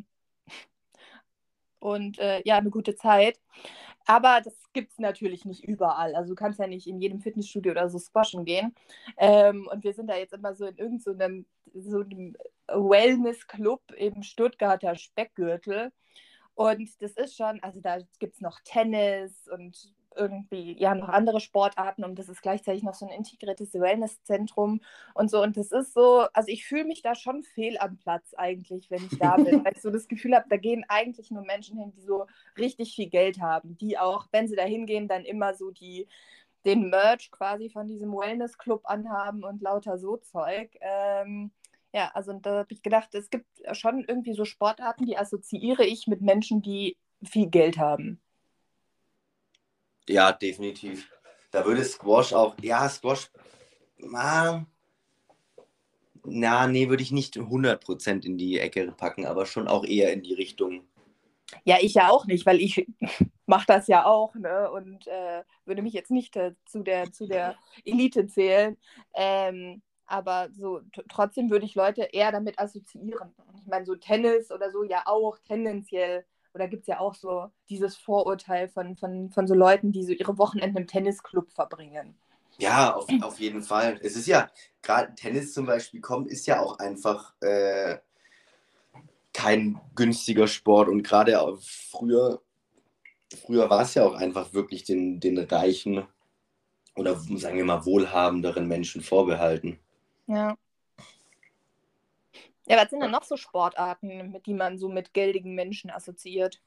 und 1.79 2.19
äh, 2.19 2.41
ja, 2.45 2.57
eine 2.57 2.71
gute 2.71 2.95
Zeit. 2.95 3.39
Aber 4.07 4.41
das 4.41 4.53
gibt 4.73 4.91
es 4.91 4.99
natürlich 4.99 5.45
nicht 5.45 5.63
überall. 5.63 6.15
Also 6.15 6.29
du 6.29 6.35
kannst 6.35 6.59
ja 6.59 6.67
nicht 6.67 6.87
in 6.87 6.99
jedem 6.99 7.21
Fitnessstudio 7.21 7.71
oder 7.71 7.89
so 7.89 7.97
squashen 7.97 8.45
gehen. 8.45 8.75
Ähm, 9.17 9.67
und 9.71 9.83
wir 9.83 9.93
sind 9.93 10.07
da 10.07 10.15
jetzt 10.15 10.33
immer 10.33 10.53
so 10.53 10.65
in 10.65 10.77
irgendeinem 10.77 11.45
so 11.73 12.01
einem 12.01 12.35
Wellness-Club 12.67 13.81
im 13.97 14.23
Stuttgarter 14.23 14.95
Speckgürtel. 14.95 15.91
Und 16.53 16.89
das 17.01 17.11
ist 17.11 17.35
schon, 17.35 17.61
also 17.61 17.81
da 17.81 17.97
gibt 18.19 18.35
es 18.35 18.41
noch 18.41 18.59
Tennis 18.63 19.49
und 19.49 19.93
irgendwie, 20.15 20.77
ja, 20.79 20.95
noch 20.95 21.09
andere 21.09 21.39
Sportarten 21.39 22.03
und 22.03 22.17
das 22.17 22.29
ist 22.29 22.41
gleichzeitig 22.41 22.83
noch 22.83 22.93
so 22.93 23.05
ein 23.05 23.11
integriertes 23.11 23.73
Wellnesszentrum 23.73 24.81
und 25.13 25.29
so. 25.29 25.41
Und 25.41 25.57
das 25.57 25.71
ist 25.71 25.93
so, 25.93 26.27
also 26.33 26.47
ich 26.49 26.65
fühle 26.65 26.85
mich 26.85 27.01
da 27.01 27.15
schon 27.15 27.43
fehl 27.43 27.77
am 27.77 27.97
Platz 27.97 28.33
eigentlich, 28.35 28.89
wenn 28.91 29.05
ich 29.05 29.17
da 29.19 29.35
bin, 29.35 29.45
weil 29.65 29.73
ich 29.73 29.81
so 29.81 29.91
das 29.91 30.07
Gefühl 30.07 30.35
habe, 30.35 30.47
da 30.49 30.57
gehen 30.57 30.85
eigentlich 30.87 31.31
nur 31.31 31.43
Menschen 31.43 31.77
hin, 31.77 31.91
die 31.95 32.01
so 32.01 32.25
richtig 32.57 32.95
viel 32.95 33.09
Geld 33.09 33.39
haben, 33.39 33.77
die 33.77 33.97
auch, 33.97 34.27
wenn 34.31 34.47
sie 34.47 34.55
da 34.55 34.63
hingehen, 34.63 35.07
dann 35.07 35.25
immer 35.25 35.53
so 35.53 35.71
die, 35.71 36.07
den 36.65 36.89
Merch 36.89 37.31
quasi 37.31 37.69
von 37.69 37.87
diesem 37.87 38.11
Wellness-Club 38.11 38.81
anhaben 38.85 39.43
und 39.43 39.61
lauter 39.61 39.97
so 39.97 40.17
Zeug. 40.17 40.75
Ähm, 40.81 41.51
ja, 41.93 42.11
also 42.13 42.33
da 42.33 42.57
habe 42.59 42.73
ich 42.73 42.81
gedacht, 42.83 43.15
es 43.15 43.29
gibt 43.29 43.47
schon 43.71 44.03
irgendwie 44.05 44.33
so 44.33 44.43
Sportarten, 44.43 45.05
die 45.05 45.17
assoziiere 45.17 45.85
ich 45.85 46.07
mit 46.07 46.21
Menschen, 46.21 46.61
die 46.61 46.97
viel 47.23 47.47
Geld 47.47 47.77
haben. 47.77 48.19
Ja, 50.07 50.31
definitiv. 50.31 51.09
Da 51.51 51.65
würde 51.65 51.83
Squash 51.83 52.33
auch, 52.33 52.55
ja, 52.61 52.87
Squash, 52.89 53.31
na, 53.97 54.65
na 56.23 56.67
nee, 56.67 56.89
würde 56.89 57.03
ich 57.03 57.11
nicht 57.11 57.37
100% 57.37 58.25
in 58.25 58.37
die 58.37 58.59
Ecke 58.59 58.91
packen, 58.91 59.25
aber 59.25 59.45
schon 59.45 59.67
auch 59.67 59.85
eher 59.85 60.11
in 60.13 60.21
die 60.21 60.33
Richtung. 60.33 60.87
Ja, 61.63 61.77
ich 61.79 61.93
ja 61.93 62.09
auch 62.09 62.25
nicht, 62.25 62.45
weil 62.45 62.59
ich 62.59 62.87
mache 63.45 63.65
das 63.67 63.87
ja 63.87 64.05
auch 64.05 64.35
ne? 64.35 64.69
und 64.71 65.07
äh, 65.07 65.43
würde 65.65 65.81
mich 65.81 65.93
jetzt 65.93 66.11
nicht 66.11 66.35
äh, 66.35 66.53
zu, 66.65 66.83
der, 66.83 67.11
zu 67.11 67.27
der 67.27 67.55
Elite 67.85 68.27
zählen. 68.27 68.77
Ähm, 69.13 69.81
aber 70.07 70.49
so 70.51 70.81
trotzdem 71.09 71.49
würde 71.49 71.65
ich 71.65 71.75
Leute 71.75 72.03
eher 72.03 72.31
damit 72.31 72.59
assoziieren. 72.59 73.33
Ich 73.57 73.67
meine, 73.67 73.85
so 73.85 73.95
Tennis 73.95 74.51
oder 74.51 74.71
so 74.71 74.83
ja 74.83 75.03
auch 75.05 75.39
tendenziell. 75.39 76.25
Oder 76.55 76.69
gibt 76.69 76.83
es 76.83 76.87
ja 76.87 77.01
auch 77.01 77.13
so 77.13 77.51
dieses 77.67 77.97
Vorurteil 77.97 78.69
von, 78.69 78.95
von, 78.95 79.29
von 79.29 79.45
so 79.45 79.53
Leuten, 79.53 79.91
die 79.91 80.05
so 80.05 80.13
ihre 80.13 80.37
Wochenenden 80.37 80.77
im 80.77 80.87
Tennisclub 80.87 81.51
verbringen. 81.51 82.15
Ja, 82.57 82.95
auf, 82.95 83.07
auf 83.21 83.39
jeden 83.41 83.61
Fall. 83.61 83.99
Es 84.01 84.15
ist 84.15 84.25
ja, 84.25 84.49
gerade 84.81 85.13
Tennis 85.15 85.53
zum 85.53 85.65
Beispiel 85.65 85.99
kommt, 85.99 86.31
ist 86.31 86.47
ja 86.47 86.61
auch 86.61 86.79
einfach 86.79 87.33
äh, 87.41 87.97
kein 89.33 89.81
günstiger 89.95 90.47
Sport. 90.47 90.87
Und 90.87 91.03
gerade 91.03 91.37
früher, 91.61 92.41
früher 93.45 93.69
war 93.69 93.81
es 93.81 93.93
ja 93.95 94.05
auch 94.05 94.15
einfach 94.15 94.53
wirklich 94.53 94.85
den, 94.85 95.19
den 95.19 95.37
reichen 95.37 96.07
oder 96.95 97.15
sagen 97.15 97.57
wir 97.57 97.65
mal 97.65 97.85
wohlhabenderen 97.85 98.65
Menschen 98.65 99.01
vorbehalten. 99.01 99.77
Ja. 100.27 100.55
Ja, 102.67 102.77
was 102.77 102.89
sind 102.89 103.01
denn 103.01 103.11
noch 103.11 103.23
so 103.23 103.37
Sportarten, 103.37 104.31
mit 104.31 104.45
die 104.45 104.53
man 104.53 104.77
so 104.77 104.89
mit 104.89 105.13
geldigen 105.13 105.53
Menschen 105.53 105.91
assoziiert? 105.91 106.61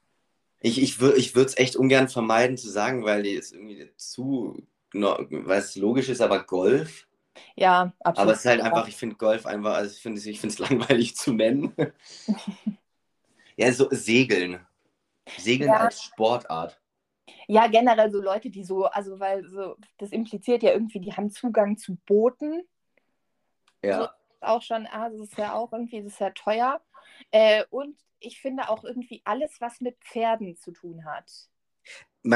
Ich, 0.61 0.81
ich, 0.81 1.01
ich 1.01 1.35
würde 1.35 1.49
es 1.49 1.57
echt 1.57 1.75
ungern 1.75 2.09
vermeiden 2.09 2.57
zu 2.57 2.69
sagen, 2.69 3.03
weil 3.05 3.23
die 3.23 3.31
ist 3.31 3.53
irgendwie 3.53 3.91
zu, 3.95 4.61
weil 4.93 5.59
es 5.59 5.75
logisch 5.75 6.09
ist, 6.09 6.21
aber 6.21 6.43
Golf. 6.43 7.07
Ja, 7.55 7.93
absolut. 7.99 8.17
Aber 8.17 8.31
es 8.33 8.39
ist 8.39 8.45
halt 8.45 8.61
einfach, 8.61 8.87
ich 8.87 8.95
finde 8.95 9.15
Golf 9.15 9.45
einfach, 9.45 9.75
also 9.75 9.93
ich 9.93 10.01
finde 10.01 10.19
ich 10.19 10.43
es 10.43 10.59
langweilig 10.59 11.15
zu 11.15 11.33
nennen. 11.33 11.73
ja, 13.57 13.71
so 13.71 13.87
Segeln. 13.91 14.65
Segeln 15.37 15.69
ja. 15.69 15.77
als 15.77 16.01
Sportart. 16.01 16.79
Ja, 17.47 17.67
generell 17.67 18.11
so 18.11 18.21
Leute, 18.21 18.49
die 18.49 18.63
so, 18.63 18.85
also 18.85 19.19
weil 19.19 19.47
so, 19.47 19.75
das 19.97 20.11
impliziert 20.11 20.63
ja 20.63 20.71
irgendwie, 20.71 20.99
die 20.99 21.13
haben 21.13 21.29
Zugang 21.29 21.77
zu 21.77 21.95
Booten 22.05 22.63
ja. 23.83 24.13
Auch 24.41 24.61
schon, 24.61 24.87
ah, 24.87 25.09
das 25.09 25.19
ist 25.19 25.37
ja 25.37 25.53
auch 25.53 25.71
irgendwie, 25.73 26.01
das 26.01 26.13
ist 26.13 26.19
ja 26.19 26.29
teuer. 26.31 26.81
Äh, 27.31 27.63
und 27.69 27.97
ich 28.19 28.41
finde 28.41 28.69
auch 28.69 28.83
irgendwie 28.83 29.21
alles, 29.25 29.59
was 29.59 29.81
mit 29.81 29.97
Pferden 29.99 30.55
zu 30.55 30.71
tun 30.71 31.05
hat. 31.05 31.31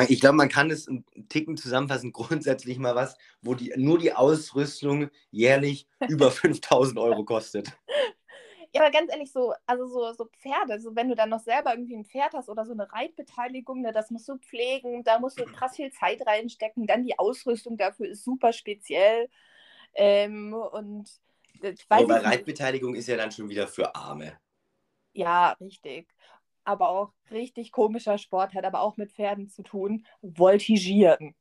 Ich 0.07 0.21
glaube, 0.21 0.37
man 0.37 0.49
kann 0.49 0.71
es 0.71 0.87
einen 0.87 1.05
Ticken 1.27 1.57
zusammenfassen, 1.57 2.11
grundsätzlich 2.13 2.77
mal 2.79 2.95
was, 2.95 3.17
wo 3.41 3.53
die, 3.53 3.73
nur 3.75 3.99
die 3.99 4.13
Ausrüstung 4.13 5.09
jährlich 5.31 5.87
über 6.07 6.31
5000 6.31 6.97
Euro 6.99 7.25
kostet. 7.25 7.77
Ja, 8.75 8.81
aber 8.81 8.91
ganz 8.91 9.11
ehrlich, 9.11 9.31
so, 9.31 9.53
also 9.67 9.85
so, 9.85 10.13
so 10.13 10.25
Pferde, 10.41 10.79
so 10.81 10.95
wenn 10.95 11.07
du 11.07 11.15
dann 11.15 11.29
noch 11.29 11.41
selber 11.41 11.73
irgendwie 11.73 11.95
ein 11.95 12.05
Pferd 12.05 12.33
hast 12.33 12.49
oder 12.49 12.65
so 12.65 12.71
eine 12.71 12.91
Reitbeteiligung, 12.91 13.81
ne, 13.81 13.91
das 13.91 14.09
musst 14.09 14.27
du 14.27 14.37
pflegen, 14.37 15.03
da 15.03 15.19
musst 15.19 15.39
du 15.39 15.45
krass 15.45 15.75
viel 15.75 15.91
Zeit 15.91 16.25
reinstecken, 16.25 16.87
dann 16.87 17.03
die 17.03 17.19
Ausrüstung 17.19 17.77
dafür 17.77 18.07
ist 18.07 18.23
super 18.23 18.51
speziell. 18.51 19.29
Ähm, 19.93 20.53
und 20.53 21.07
aber 21.89 22.23
Reitbeteiligung 22.23 22.95
ist 22.95 23.07
ja 23.07 23.17
dann 23.17 23.31
schon 23.31 23.49
wieder 23.49 23.67
für 23.67 23.95
Arme. 23.95 24.37
Ja, 25.13 25.51
richtig. 25.59 26.07
Aber 26.63 26.89
auch 26.89 27.13
richtig 27.31 27.71
komischer 27.71 28.17
Sport 28.17 28.53
hat 28.53 28.65
aber 28.65 28.81
auch 28.81 28.97
mit 28.97 29.11
Pferden 29.11 29.49
zu 29.49 29.63
tun. 29.63 30.05
Voltigieren. 30.21 31.35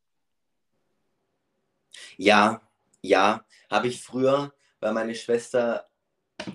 Ja, 2.16 2.60
ja, 3.02 3.44
habe 3.70 3.88
ich 3.88 4.02
früher, 4.02 4.52
weil 4.80 4.92
meine 4.92 5.14
Schwester 5.14 5.88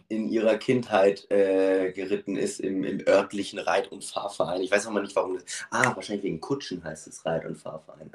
in 0.10 0.30
ihrer 0.30 0.58
Kindheit 0.58 1.30
äh, 1.32 1.92
geritten 1.94 2.36
ist 2.36 2.60
im, 2.60 2.84
im 2.84 3.08
örtlichen 3.08 3.60
Reit- 3.60 3.92
und 3.92 4.04
Fahrverein. 4.04 4.62
Ich 4.62 4.72
weiß 4.72 4.88
auch 4.88 4.92
mal 4.92 5.02
nicht, 5.02 5.16
warum 5.16 5.36
das. 5.36 5.46
Ah, 5.70 5.96
wahrscheinlich 5.96 6.24
wegen 6.24 6.42
Kutschen 6.42 6.84
heißt 6.84 7.08
es 7.08 7.26
Reit- 7.26 7.46
und 7.46 7.56
Fahrverein. 7.56 8.12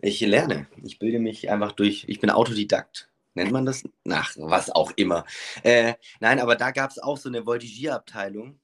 Ich 0.00 0.20
lerne. 0.20 0.66
Ich 0.82 0.98
bilde 0.98 1.18
mich 1.18 1.50
einfach 1.50 1.72
durch. 1.72 2.04
Ich 2.08 2.20
bin 2.20 2.30
Autodidakt. 2.30 3.08
Nennt 3.38 3.52
man 3.52 3.64
das? 3.64 3.84
Nach, 4.02 4.34
was 4.36 4.68
auch 4.68 4.90
immer. 4.96 5.24
Äh, 5.62 5.94
nein, 6.18 6.40
aber 6.40 6.56
da 6.56 6.72
gab 6.72 6.90
es 6.90 6.98
auch 6.98 7.16
so 7.16 7.28
eine 7.28 7.46
Voltigierabteilung. 7.46 8.58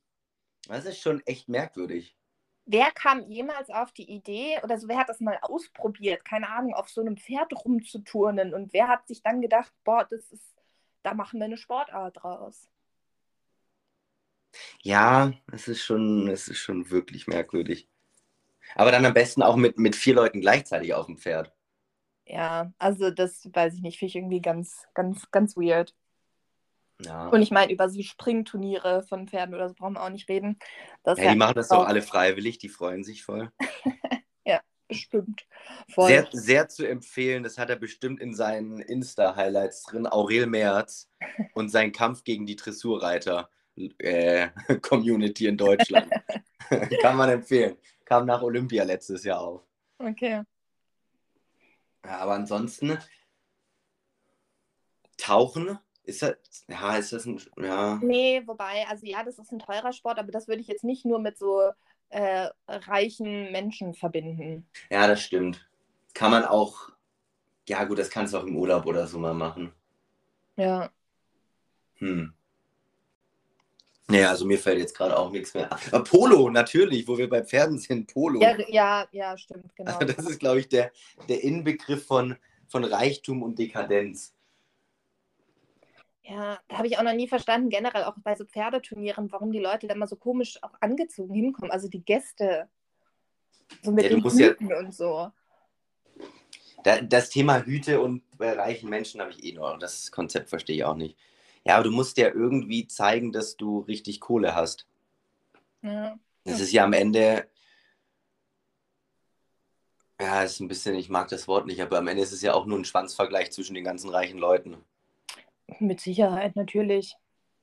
Das 0.66 0.84
ist 0.84 1.00
schon 1.00 1.20
echt 1.26 1.48
merkwürdig. 1.48 2.16
Wer 2.66 2.90
kam 2.90 3.30
jemals 3.30 3.70
auf 3.70 3.92
die 3.92 4.10
Idee 4.10 4.58
oder 4.64 4.76
so, 4.76 4.88
wer 4.88 4.98
hat 4.98 5.08
das 5.08 5.20
mal 5.20 5.38
ausprobiert, 5.42 6.24
keine 6.24 6.48
Ahnung, 6.48 6.74
auf 6.74 6.88
so 6.88 7.02
einem 7.02 7.16
Pferd 7.16 7.52
rumzuturnen 7.52 8.52
und 8.52 8.72
wer 8.72 8.88
hat 8.88 9.06
sich 9.06 9.22
dann 9.22 9.40
gedacht, 9.40 9.72
boah, 9.84 10.08
das 10.10 10.32
ist, 10.32 10.56
da 11.04 11.14
machen 11.14 11.38
wir 11.38 11.44
eine 11.44 11.56
Sportart 11.56 12.16
draus? 12.20 12.68
Ja, 14.82 15.32
es 15.52 15.68
ist 15.68 15.84
schon, 15.84 16.28
es 16.28 16.48
ist 16.48 16.58
schon 16.58 16.90
wirklich 16.90 17.28
merkwürdig. 17.28 17.88
Aber 18.74 18.90
dann 18.90 19.06
am 19.06 19.14
besten 19.14 19.42
auch 19.42 19.56
mit, 19.56 19.78
mit 19.78 19.94
vier 19.94 20.14
Leuten 20.14 20.40
gleichzeitig 20.40 20.94
auf 20.94 21.06
dem 21.06 21.18
Pferd. 21.18 21.53
Ja, 22.26 22.72
also 22.78 23.10
das 23.10 23.48
weiß 23.52 23.74
ich 23.74 23.82
nicht, 23.82 23.98
finde 23.98 24.10
ich 24.10 24.16
irgendwie 24.16 24.40
ganz, 24.40 24.86
ganz, 24.94 25.30
ganz 25.30 25.56
weird. 25.56 25.94
Ja. 27.04 27.28
Und 27.28 27.42
ich 27.42 27.50
meine, 27.50 27.72
über 27.72 27.88
so 27.88 28.00
Springturniere 28.02 29.02
von 29.02 29.26
Pferden 29.28 29.54
oder 29.54 29.68
so 29.68 29.74
brauchen 29.74 29.94
wir 29.94 30.02
auch 30.02 30.10
nicht 30.10 30.28
reden. 30.28 30.58
Das 31.02 31.18
ja, 31.18 31.32
die 31.32 31.38
machen 31.38 31.56
das 31.56 31.68
doch 31.68 31.86
alle 31.86 32.02
freiwillig, 32.02 32.58
die 32.58 32.68
freuen 32.68 33.02
sich 33.04 33.24
voll. 33.24 33.50
ja, 34.44 34.60
bestimmt. 34.88 35.46
Voll. 35.88 36.08
Sehr, 36.08 36.28
sehr 36.30 36.68
zu 36.68 36.86
empfehlen, 36.88 37.42
das 37.42 37.58
hat 37.58 37.68
er 37.68 37.76
bestimmt 37.76 38.20
in 38.20 38.32
seinen 38.34 38.80
Insta-Highlights 38.80 39.82
drin, 39.84 40.06
Aurel 40.06 40.46
Merz 40.46 41.10
und 41.54 41.68
sein 41.68 41.92
Kampf 41.92 42.24
gegen 42.24 42.46
die 42.46 42.56
Dressurreiter-Community 42.56 45.46
äh, 45.46 45.48
in 45.52 45.56
Deutschland. 45.56 46.10
Kann 47.02 47.16
man 47.16 47.28
empfehlen. 47.28 47.76
Kam 48.04 48.26
nach 48.26 48.42
Olympia 48.42 48.84
letztes 48.84 49.24
Jahr 49.24 49.40
auf. 49.40 49.62
Okay. 49.98 50.42
Ja, 52.04 52.18
aber 52.18 52.34
ansonsten 52.34 52.98
Tauchen 55.16 55.78
ist 56.04 56.22
das, 56.22 56.36
ja, 56.68 56.96
ist 56.96 57.12
das 57.12 57.24
ein, 57.26 57.40
ja. 57.58 57.96
Nee, 58.02 58.42
wobei, 58.46 58.86
also 58.88 59.06
ja, 59.06 59.22
das 59.24 59.38
ist 59.38 59.52
ein 59.52 59.58
teurer 59.58 59.92
Sport, 59.92 60.18
aber 60.18 60.30
das 60.32 60.48
würde 60.48 60.60
ich 60.60 60.68
jetzt 60.68 60.84
nicht 60.84 61.04
nur 61.04 61.18
mit 61.18 61.38
so 61.38 61.70
äh, 62.10 62.48
reichen 62.68 63.50
Menschen 63.52 63.94
verbinden. 63.94 64.68
Ja, 64.90 65.06
das 65.06 65.22
stimmt. 65.22 65.66
Kann 66.12 66.30
man 66.30 66.44
auch, 66.44 66.90
ja 67.68 67.84
gut, 67.84 67.98
das 67.98 68.10
kannst 68.10 68.34
du 68.34 68.38
auch 68.38 68.44
im 68.44 68.56
Urlaub 68.56 68.86
oder 68.86 69.06
so 69.06 69.18
mal 69.18 69.34
machen. 69.34 69.72
Ja. 70.56 70.90
Hm. 71.98 72.34
Naja, 74.08 74.30
also 74.30 74.44
mir 74.44 74.58
fällt 74.58 74.78
jetzt 74.78 74.96
gerade 74.96 75.18
auch 75.18 75.30
nichts 75.30 75.54
mehr. 75.54 75.70
Aber 75.90 76.04
Polo, 76.04 76.50
natürlich, 76.50 77.08
wo 77.08 77.16
wir 77.16 77.28
bei 77.28 77.42
Pferden 77.42 77.78
sind, 77.78 78.12
Polo. 78.12 78.40
Ja, 78.40 78.56
ja, 78.68 79.08
ja 79.12 79.36
stimmt, 79.38 79.74
genau. 79.74 79.98
Das 79.98 80.26
ist, 80.26 80.40
glaube 80.40 80.60
ich, 80.60 80.68
der, 80.68 80.92
der 81.28 81.42
Inbegriff 81.42 82.06
von, 82.06 82.36
von 82.68 82.84
Reichtum 82.84 83.42
und 83.42 83.58
Dekadenz. 83.58 84.34
Ja, 86.22 86.58
da 86.68 86.78
habe 86.78 86.86
ich 86.86 86.98
auch 86.98 87.02
noch 87.02 87.14
nie 87.14 87.28
verstanden, 87.28 87.68
generell 87.68 88.04
auch 88.04 88.16
bei 88.22 88.34
so 88.34 88.44
Pferdeturnieren, 88.44 89.30
warum 89.30 89.52
die 89.52 89.58
Leute 89.58 89.86
da 89.86 89.94
immer 89.94 90.06
so 90.06 90.16
komisch 90.16 90.62
auch 90.62 90.72
angezogen 90.80 91.34
hinkommen. 91.34 91.70
Also 91.70 91.88
die 91.88 92.02
Gäste. 92.02 92.68
So 93.82 93.90
mit 93.90 94.04
Ja, 94.04 94.10
den 94.10 94.20
musst 94.20 94.38
ja- 94.38 94.48
Hüten 94.48 94.72
und 94.72 94.94
so. 94.94 95.30
Da, 96.82 97.00
das 97.00 97.30
Thema 97.30 97.64
Hüte 97.64 98.00
und 98.00 98.22
bei 98.36 98.52
reichen 98.52 98.90
Menschen 98.90 99.20
habe 99.20 99.30
ich 99.30 99.42
eh 99.44 99.52
noch. 99.52 99.78
Das 99.78 100.10
Konzept 100.10 100.50
verstehe 100.50 100.76
ich 100.76 100.84
auch 100.84 100.96
nicht. 100.96 101.16
Ja, 101.64 101.76
aber 101.76 101.84
du 101.84 101.90
musst 101.90 102.16
ja 102.18 102.28
irgendwie 102.28 102.86
zeigen, 102.86 103.32
dass 103.32 103.56
du 103.56 103.80
richtig 103.80 104.20
Kohle 104.20 104.54
hast. 104.54 104.86
Ja. 105.82 106.18
Das 106.44 106.60
ist 106.60 106.72
ja 106.72 106.84
am 106.84 106.92
Ende. 106.92 107.48
Ja, 110.20 110.42
ist 110.42 110.60
ein 110.60 110.68
bisschen, 110.68 110.94
ich 110.94 111.08
mag 111.08 111.28
das 111.28 111.48
Wort 111.48 111.66
nicht, 111.66 111.80
aber 111.80 111.98
am 111.98 112.08
Ende 112.08 112.22
ist 112.22 112.32
es 112.32 112.42
ja 112.42 112.54
auch 112.54 112.66
nur 112.66 112.78
ein 112.78 112.84
Schwanzvergleich 112.84 113.50
zwischen 113.50 113.74
den 113.74 113.84
ganzen 113.84 114.10
reichen 114.10 114.38
Leuten. 114.38 114.76
Mit 115.80 116.00
Sicherheit, 116.00 116.54
natürlich. 116.54 117.16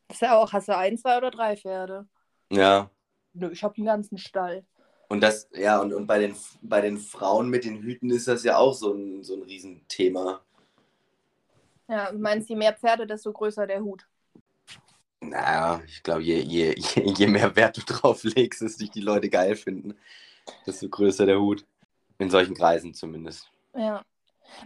Das 0.07 0.17
ist 0.17 0.21
ja 0.21 0.37
auch, 0.37 0.51
hast 0.51 0.67
du 0.67 0.75
ein, 0.75 0.97
zwei 0.97 1.17
oder 1.17 1.31
drei 1.31 1.55
Pferde? 1.55 2.07
Ja. 2.51 2.89
Nö, 3.33 3.51
ich 3.51 3.63
habe 3.63 3.75
den 3.75 3.85
ganzen 3.85 4.17
Stall. 4.17 4.65
Und 5.07 5.21
das, 5.21 5.49
ja, 5.53 5.79
und, 5.79 5.93
und 5.93 6.07
bei, 6.07 6.19
den, 6.19 6.35
bei 6.61 6.81
den 6.81 6.97
Frauen 6.97 7.49
mit 7.49 7.65
den 7.65 7.81
Hüten 7.81 8.09
ist 8.09 8.27
das 8.27 8.43
ja 8.43 8.57
auch 8.57 8.73
so 8.73 8.93
ein, 8.93 9.23
so 9.23 9.35
ein 9.35 9.43
Riesenthema. 9.43 10.41
Ja, 11.91 12.09
du 12.09 12.19
meinst, 12.19 12.47
je 12.49 12.55
mehr 12.55 12.71
Pferde, 12.73 13.05
desto 13.05 13.33
größer 13.33 13.67
der 13.67 13.81
Hut. 13.81 14.07
Naja, 15.19 15.81
ich 15.85 16.01
glaube, 16.01 16.21
je, 16.21 16.39
je, 16.39 16.73
je, 16.77 17.01
je 17.17 17.27
mehr 17.27 17.53
Wert 17.57 17.75
du 17.77 17.81
drauf 17.81 18.23
legst, 18.23 18.61
dass 18.61 18.77
dich 18.77 18.91
die 18.91 19.01
Leute 19.01 19.29
geil 19.29 19.55
finden, 19.57 19.97
desto 20.65 20.87
größer 20.87 21.25
der 21.25 21.39
Hut. 21.39 21.65
In 22.17 22.29
solchen 22.29 22.55
Kreisen 22.55 22.93
zumindest. 22.93 23.51
Ja. 23.75 24.03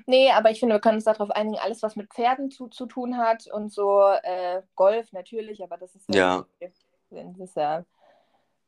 Nee, 0.05 0.29
aber 0.31 0.51
ich 0.51 0.59
finde, 0.59 0.75
wir 0.75 0.79
können 0.81 0.95
uns 0.97 1.05
darauf 1.05 1.31
einigen, 1.31 1.57
alles, 1.57 1.81
was 1.81 1.95
mit 1.95 2.13
Pferden 2.13 2.51
zu, 2.51 2.67
zu 2.67 2.85
tun 2.85 3.17
hat 3.17 3.47
und 3.47 3.71
so 3.71 4.01
äh, 4.23 4.61
Golf 4.75 5.11
natürlich, 5.13 5.63
aber 5.63 5.77
das 5.77 5.95
ist 5.95 6.13
Ja. 6.13 6.45
Das 6.59 6.73
ist 7.39 7.55
ja, 7.55 7.85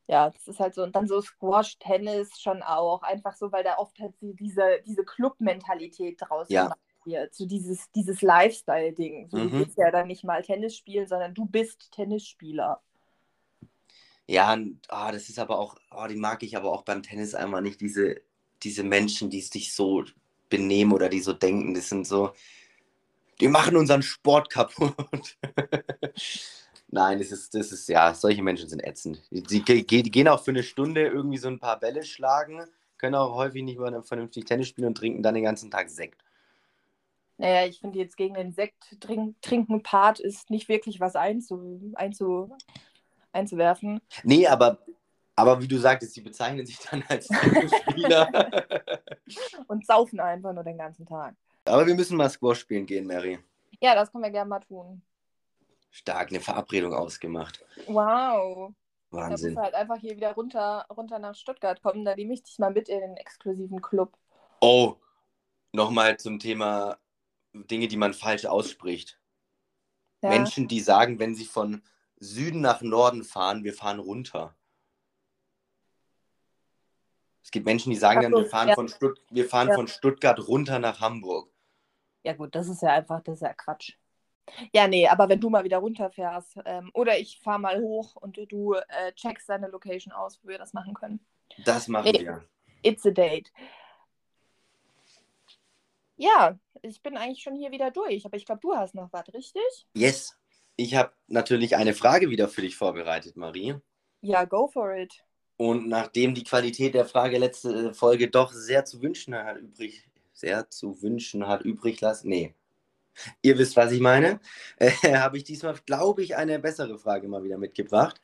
ja, 0.08 0.30
das 0.30 0.48
ist 0.48 0.60
halt 0.60 0.74
so. 0.74 0.84
Und 0.84 0.96
dann 0.96 1.08
so 1.08 1.20
Squash, 1.22 1.78
Tennis 1.80 2.40
schon 2.40 2.64
auch. 2.64 3.04
Einfach 3.04 3.36
so, 3.36 3.52
weil 3.52 3.64
da 3.64 3.78
oft 3.78 4.00
halt 4.00 4.14
die- 4.22 4.36
diese, 4.36 4.80
diese 4.86 5.04
Club-Mentalität 5.04 6.18
draus 6.22 6.48
Ja. 6.50 6.64
gemacht 6.64 6.80
wird. 7.08 7.34
So 7.36 7.48
dieses, 7.48 7.92
dieses 7.94 8.22
Lifestyle-Ding. 8.22 9.30
So, 9.30 9.40
Mhm. 9.40 9.52
Du 9.52 9.60
willst 9.60 9.78
ja 9.80 9.92
dann 9.92 10.08
nicht 10.08 10.26
mal 10.26 10.44
Tennis 10.44 10.78
spielen, 10.78 11.08
sondern 11.08 11.34
du 11.34 11.48
bist 11.48 11.92
Tennisspieler. 11.94 12.82
Ja, 14.28 14.54
und, 14.54 14.82
ah, 14.90 15.12
das 15.12 15.30
ist 15.30 15.40
aber 15.40 15.58
auch, 15.60 15.78
ah, 15.90 16.08
die 16.08 16.16
mag 16.18 16.44
ich 16.44 16.58
aber 16.58 16.72
auch 16.72 16.84
beim 16.84 17.02
Tennis 17.04 17.34
einmal 17.34 17.62
nicht, 17.62 17.80
diese, 17.82 18.22
diese 18.64 18.84
Menschen, 18.84 19.30
die 19.30 19.42
sich 19.42 19.74
so 19.74 20.04
benehmen 20.50 20.92
oder 20.94 21.10
die 21.10 21.22
so 21.22 21.34
denken, 21.34 21.74
das 21.74 21.90
sind 21.90 22.06
so, 22.08 22.34
die 23.40 23.48
machen 23.48 23.78
unseren 23.78 24.02
Sport 24.04 24.50
kaputt. 24.50 25.38
Nein, 26.90 27.20
das 27.20 27.32
ist, 27.32 27.54
das 27.54 27.72
ist, 27.72 27.90
ja, 27.90 28.14
solche 28.14 28.42
Menschen 28.44 28.70
sind 28.70 28.84
ätzend. 28.84 29.22
Die, 29.32 29.44
die, 29.44 29.86
die 29.86 30.12
gehen 30.12 30.28
auch 30.28 30.44
für 30.44 30.52
eine 30.52 30.64
Stunde 30.64 31.06
irgendwie 31.08 31.38
so 31.38 31.50
ein 31.50 31.60
paar 31.60 31.80
Bälle 31.80 32.04
schlagen, 32.04 32.64
können 32.98 33.16
auch 33.16 33.36
häufig 33.36 33.64
nicht 33.64 33.80
mal 33.80 34.02
vernünftig 34.04 34.46
Tennis 34.46 34.70
spielen 34.70 34.88
und 34.88 34.98
trinken 34.98 35.22
dann 35.24 35.36
den 35.36 35.44
ganzen 35.44 35.70
Tag 35.70 35.90
Sekt. 35.90 36.24
Naja, 37.38 37.68
ich 37.68 37.80
finde 37.80 38.00
jetzt 38.00 38.18
gegen 38.18 38.34
den 38.34 38.52
Sekt 38.52 39.00
trink, 39.00 39.40
trinken 39.42 39.84
Part 39.84 40.20
ist 40.20 40.50
nicht 40.50 40.70
wirklich 40.70 41.00
was 41.00 41.16
einzu, 41.16 41.94
einzu, 41.96 42.56
einzuwerfen. 43.32 44.02
Nee, 44.24 44.48
aber, 44.48 44.80
aber 45.36 45.62
wie 45.62 45.68
du 45.68 45.78
sagtest, 45.78 46.16
die 46.16 46.22
bezeichnen 46.22 46.66
sich 46.66 46.80
dann 46.80 47.04
als 47.08 47.28
Tennisspieler. 47.28 48.52
Und 49.68 49.86
saufen 49.86 50.20
einfach 50.20 50.54
nur 50.54 50.64
den 50.64 50.80
ganzen 50.80 51.06
Tag. 51.06 51.36
aber 51.66 51.86
wir 51.86 51.94
müssen 51.94 52.18
mal 52.18 52.30
Squash 52.30 52.60
spielen 52.60 52.88
gehen, 52.88 53.06
Mary. 53.06 53.38
Ja, 53.80 53.94
das 53.94 54.12
können 54.12 54.24
wir 54.24 54.32
gerne 54.32 54.50
mal 54.50 54.60
tun. 54.60 55.04
Stark, 55.92 56.30
eine 56.30 56.40
Verabredung 56.40 56.94
ausgemacht. 56.94 57.64
Wow. 57.86 58.74
Da 59.12 59.18
musst 59.18 59.30
Wahnsinn. 59.32 59.56
du 59.56 59.62
halt 59.62 59.74
einfach 59.74 59.98
hier 59.98 60.16
wieder 60.16 60.34
runter, 60.34 60.86
runter 60.96 61.20
nach 61.20 61.36
Stuttgart 61.36 61.82
kommen. 61.82 62.04
Da 62.04 62.16
nehme 62.16 62.34
ich 62.34 62.44
dich 62.44 62.58
mal 62.60 62.72
mit 62.72 62.90
in 62.90 63.00
den 63.00 63.18
exklusiven 63.18 63.82
Club. 63.82 64.18
Oh, 64.60 64.96
nochmal 65.72 66.18
zum 66.18 66.40
Thema 66.40 66.98
Dinge, 67.66 67.88
die 67.88 67.98
man 67.98 68.14
falsch 68.14 68.46
ausspricht. 68.46 69.20
Ja. 70.22 70.30
Menschen, 70.30 70.68
die 70.68 70.80
sagen, 70.80 71.20
wenn 71.20 71.36
sie 71.36 71.46
von 71.46 71.82
Süden 72.20 72.62
nach 72.62 72.82
Norden 72.82 73.24
fahren, 73.24 73.64
wir 73.64 73.74
fahren 73.74 74.00
runter. 74.00 74.56
Es 77.44 77.52
gibt 77.52 77.66
Menschen, 77.66 77.92
die 77.92 77.96
sagen 77.96 78.22
dann, 78.22 78.32
so, 78.34 78.40
wir 78.40 78.50
fahren, 78.50 78.68
ja. 78.70 78.76
von, 78.76 78.90
Stutt 78.90 79.22
wir 79.30 79.48
fahren 79.48 79.70
Ja. 79.70 79.76
von 79.76 79.88
Stuttgart 79.88 80.48
runter 80.48 80.80
nach 80.80 81.00
Hamburg. 81.00 81.50
ja, 82.24 82.34
gut, 82.34 82.54
das 82.56 82.68
ist 82.68 82.82
ja 82.82 82.90
einfach, 82.94 83.22
das 83.22 83.36
ist 83.36 83.42
ja 83.42 83.54
Quatsch. 83.54 83.94
Ja, 84.74 84.88
nee, 84.88 85.08
aber 85.08 85.30
wenn 85.30 85.40
du 85.40 85.50
mal 85.50 85.64
wieder 85.64 85.78
runterfährst 85.78 86.60
ähm, 86.66 86.90
oder 86.94 87.18
ich 87.20 87.40
fahre 87.42 87.60
mal 87.60 87.82
hoch 87.82 88.16
und 88.16 88.38
du 88.50 88.74
äh, 88.74 89.12
checkst 89.14 89.48
deine 89.50 89.68
Location 89.68 90.14
aus, 90.14 90.40
wo 90.44 90.50
wir 90.50 90.58
das 90.58 90.74
machen 90.74 90.94
können. 90.94 91.26
Das 91.66 91.88
machen 91.88 92.12
Nee. 92.12 92.22
wir. 92.22 92.44
It's 92.82 93.06
a 93.06 93.12
date. 93.12 93.52
Ja, 96.18 96.58
ich 96.82 97.02
bin 97.02 97.16
eigentlich 97.16 97.44
schon 97.44 97.56
hier 97.56 97.72
wieder 97.72 97.92
durch, 97.92 98.26
aber 98.26 98.38
ich 98.38 98.46
glaube, 98.46 98.62
du 98.62 98.76
hast 98.76 98.96
noch 98.96 99.14
was, 99.14 99.32
richtig? 99.34 99.88
Yes. 99.94 100.36
Ich 100.76 100.96
habe 100.96 101.12
natürlich 101.28 101.76
eine 101.76 101.94
Frage 101.94 102.30
wieder 102.30 102.48
für 102.48 102.62
dich 102.62 102.76
vorbereitet, 102.76 103.36
Marie. 103.36 103.76
Ja, 104.22 104.46
go 104.46 104.68
for 104.68 104.96
it. 104.96 105.24
Und 105.58 105.88
nachdem 105.88 106.36
die 106.36 106.44
Qualität 106.44 106.94
der 106.94 107.06
Frage 107.06 107.38
letzte 107.38 107.94
Folge 107.94 108.30
doch 108.30 108.52
sehr 108.52 108.86
zu 108.86 109.02
wünschen 109.02 109.34
hat 109.34 109.58
übrig, 109.58 110.08
sehr 110.34 110.70
zu 110.70 111.02
wünschen 111.02 111.48
hat 111.48 111.62
übrig 111.62 112.00
lassen, 112.02 112.30
nee. 112.30 112.54
Ihr 113.42 113.58
wisst, 113.58 113.76
was 113.76 113.92
ich 113.92 114.00
meine, 114.00 114.40
äh, 114.78 114.92
habe 115.18 115.38
ich 115.38 115.44
diesmal, 115.44 115.76
glaube 115.86 116.22
ich, 116.22 116.36
eine 116.36 116.60
bessere 116.60 117.00
Frage 117.00 117.28
mal 117.28 117.44
wieder 117.44 117.58
mitgebracht. 117.58 118.22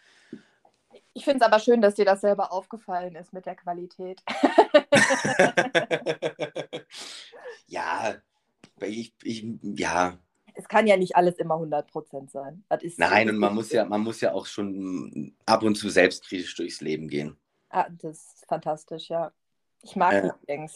Ich 1.14 1.26
finde 1.26 1.46
es 1.46 1.52
aber 1.52 1.60
schön, 1.60 1.82
dass 1.82 1.96
dir 1.96 2.06
das 2.06 2.22
selber 2.22 2.52
aufgefallen 2.52 3.16
ist 3.16 3.34
mit 3.34 3.46
der 3.46 3.56
Qualität. 3.56 4.22
ja, 7.68 8.16
ich, 8.82 9.14
ich, 9.24 9.46
ja, 9.62 10.18
es 10.56 10.68
kann 10.68 10.86
ja 10.88 10.98
nicht 10.98 11.16
alles 11.16 11.36
immer 11.38 11.56
100% 11.56 12.30
sein. 12.30 12.64
Das 12.70 12.84
ist 12.84 13.00
nein, 13.00 13.30
und 13.30 13.38
man 13.38 13.56
muss 13.56 13.72
ja, 13.72 13.86
man 13.86 14.02
muss 14.02 14.22
ja 14.22 14.34
auch 14.34 14.46
schon 14.46 15.36
ab 15.46 15.64
und 15.64 15.76
zu 15.76 15.90
selbstkritisch 15.90 16.56
durchs 16.56 16.82
Leben 16.82 17.08
gehen. 17.08 17.38
Ah, 17.70 17.88
das 17.90 18.18
ist 18.36 18.46
fantastisch, 18.48 19.10
ja. 19.10 19.32
Ich 19.82 19.96
mag, 19.96 20.14
Äh. 20.14 20.22
du 20.22 20.34
denkst. 20.48 20.76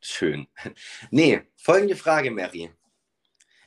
Schön. 0.00 0.46
Nee, 1.10 1.42
folgende 1.56 1.96
Frage, 1.96 2.30
Mary. 2.30 2.70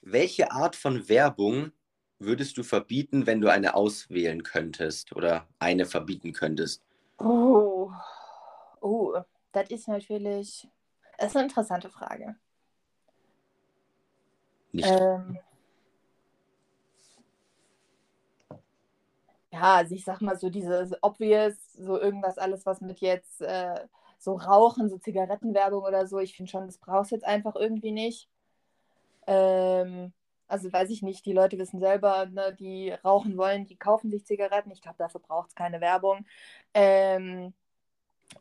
Welche 0.02 0.52
Art 0.52 0.76
von 0.76 1.08
Werbung 1.10 1.72
würdest 2.20 2.58
du 2.58 2.64
verbieten, 2.64 3.28
wenn 3.28 3.42
du 3.42 3.52
eine 3.52 3.76
auswählen 3.76 4.42
könntest 4.44 5.16
oder 5.16 5.48
eine 5.60 5.86
verbieten 5.86 6.34
könntest? 6.34 6.84
Oh, 7.20 7.92
oh, 8.82 9.18
das 9.52 9.70
ist 9.70 9.88
natürlich, 9.88 10.68
das 11.18 11.30
ist 11.30 11.36
eine 11.36 11.46
interessante 11.46 11.90
Frage. 11.90 12.36
Nicht. 14.72 14.88
Ähm, 14.88 15.40
ja, 19.52 19.76
also 19.76 19.96
ich 19.96 20.04
sag 20.06 20.22
mal 20.22 20.38
so 20.38 20.50
dieses 20.50 20.94
obvious, 21.02 21.74
so 21.74 22.00
irgendwas 22.00 22.38
alles, 22.38 22.66
was 22.66 22.82
mit 22.82 23.00
jetzt 23.00 23.42
äh, 23.42 23.88
so 24.20 24.36
Rauchen, 24.36 24.90
so 24.90 24.98
Zigarettenwerbung 24.98 25.84
oder 25.84 26.08
so, 26.08 26.20
ich 26.20 26.36
finde 26.36 26.52
schon, 26.52 26.66
das 26.66 26.78
brauchst 26.78 27.12
du 27.12 27.16
jetzt 27.16 27.26
einfach 27.26 27.56
irgendwie 27.56 27.92
nicht. 27.92 28.30
Ähm, 29.28 30.14
also 30.48 30.72
weiß 30.72 30.90
ich 30.90 31.02
nicht, 31.02 31.26
die 31.26 31.34
Leute 31.34 31.58
wissen 31.58 31.80
selber, 31.80 32.26
ne, 32.28 32.56
die 32.58 32.92
rauchen 32.92 33.38
wollen, 33.38 33.66
die 33.66 33.76
kaufen 33.76 34.10
sich 34.12 34.26
Zigaretten. 34.26 34.72
Ich 34.72 34.82
glaube, 34.82 34.98
dafür 34.98 35.22
braucht 35.22 35.50
es 35.50 35.56
keine 35.56 35.82
Werbung. 35.82 36.26
Ähm, 36.74 37.54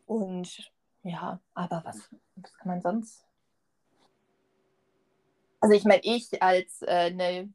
und 0.05 0.71
ja, 1.03 1.39
aber 1.53 1.81
was, 1.85 2.09
was 2.35 2.53
kann 2.53 2.67
man 2.67 2.81
sonst? 2.81 3.25
Also 5.59 5.75
ich 5.75 5.85
meine, 5.85 6.01
ich 6.03 6.41
als 6.41 6.81
äh, 6.83 7.11
ne, 7.11 7.49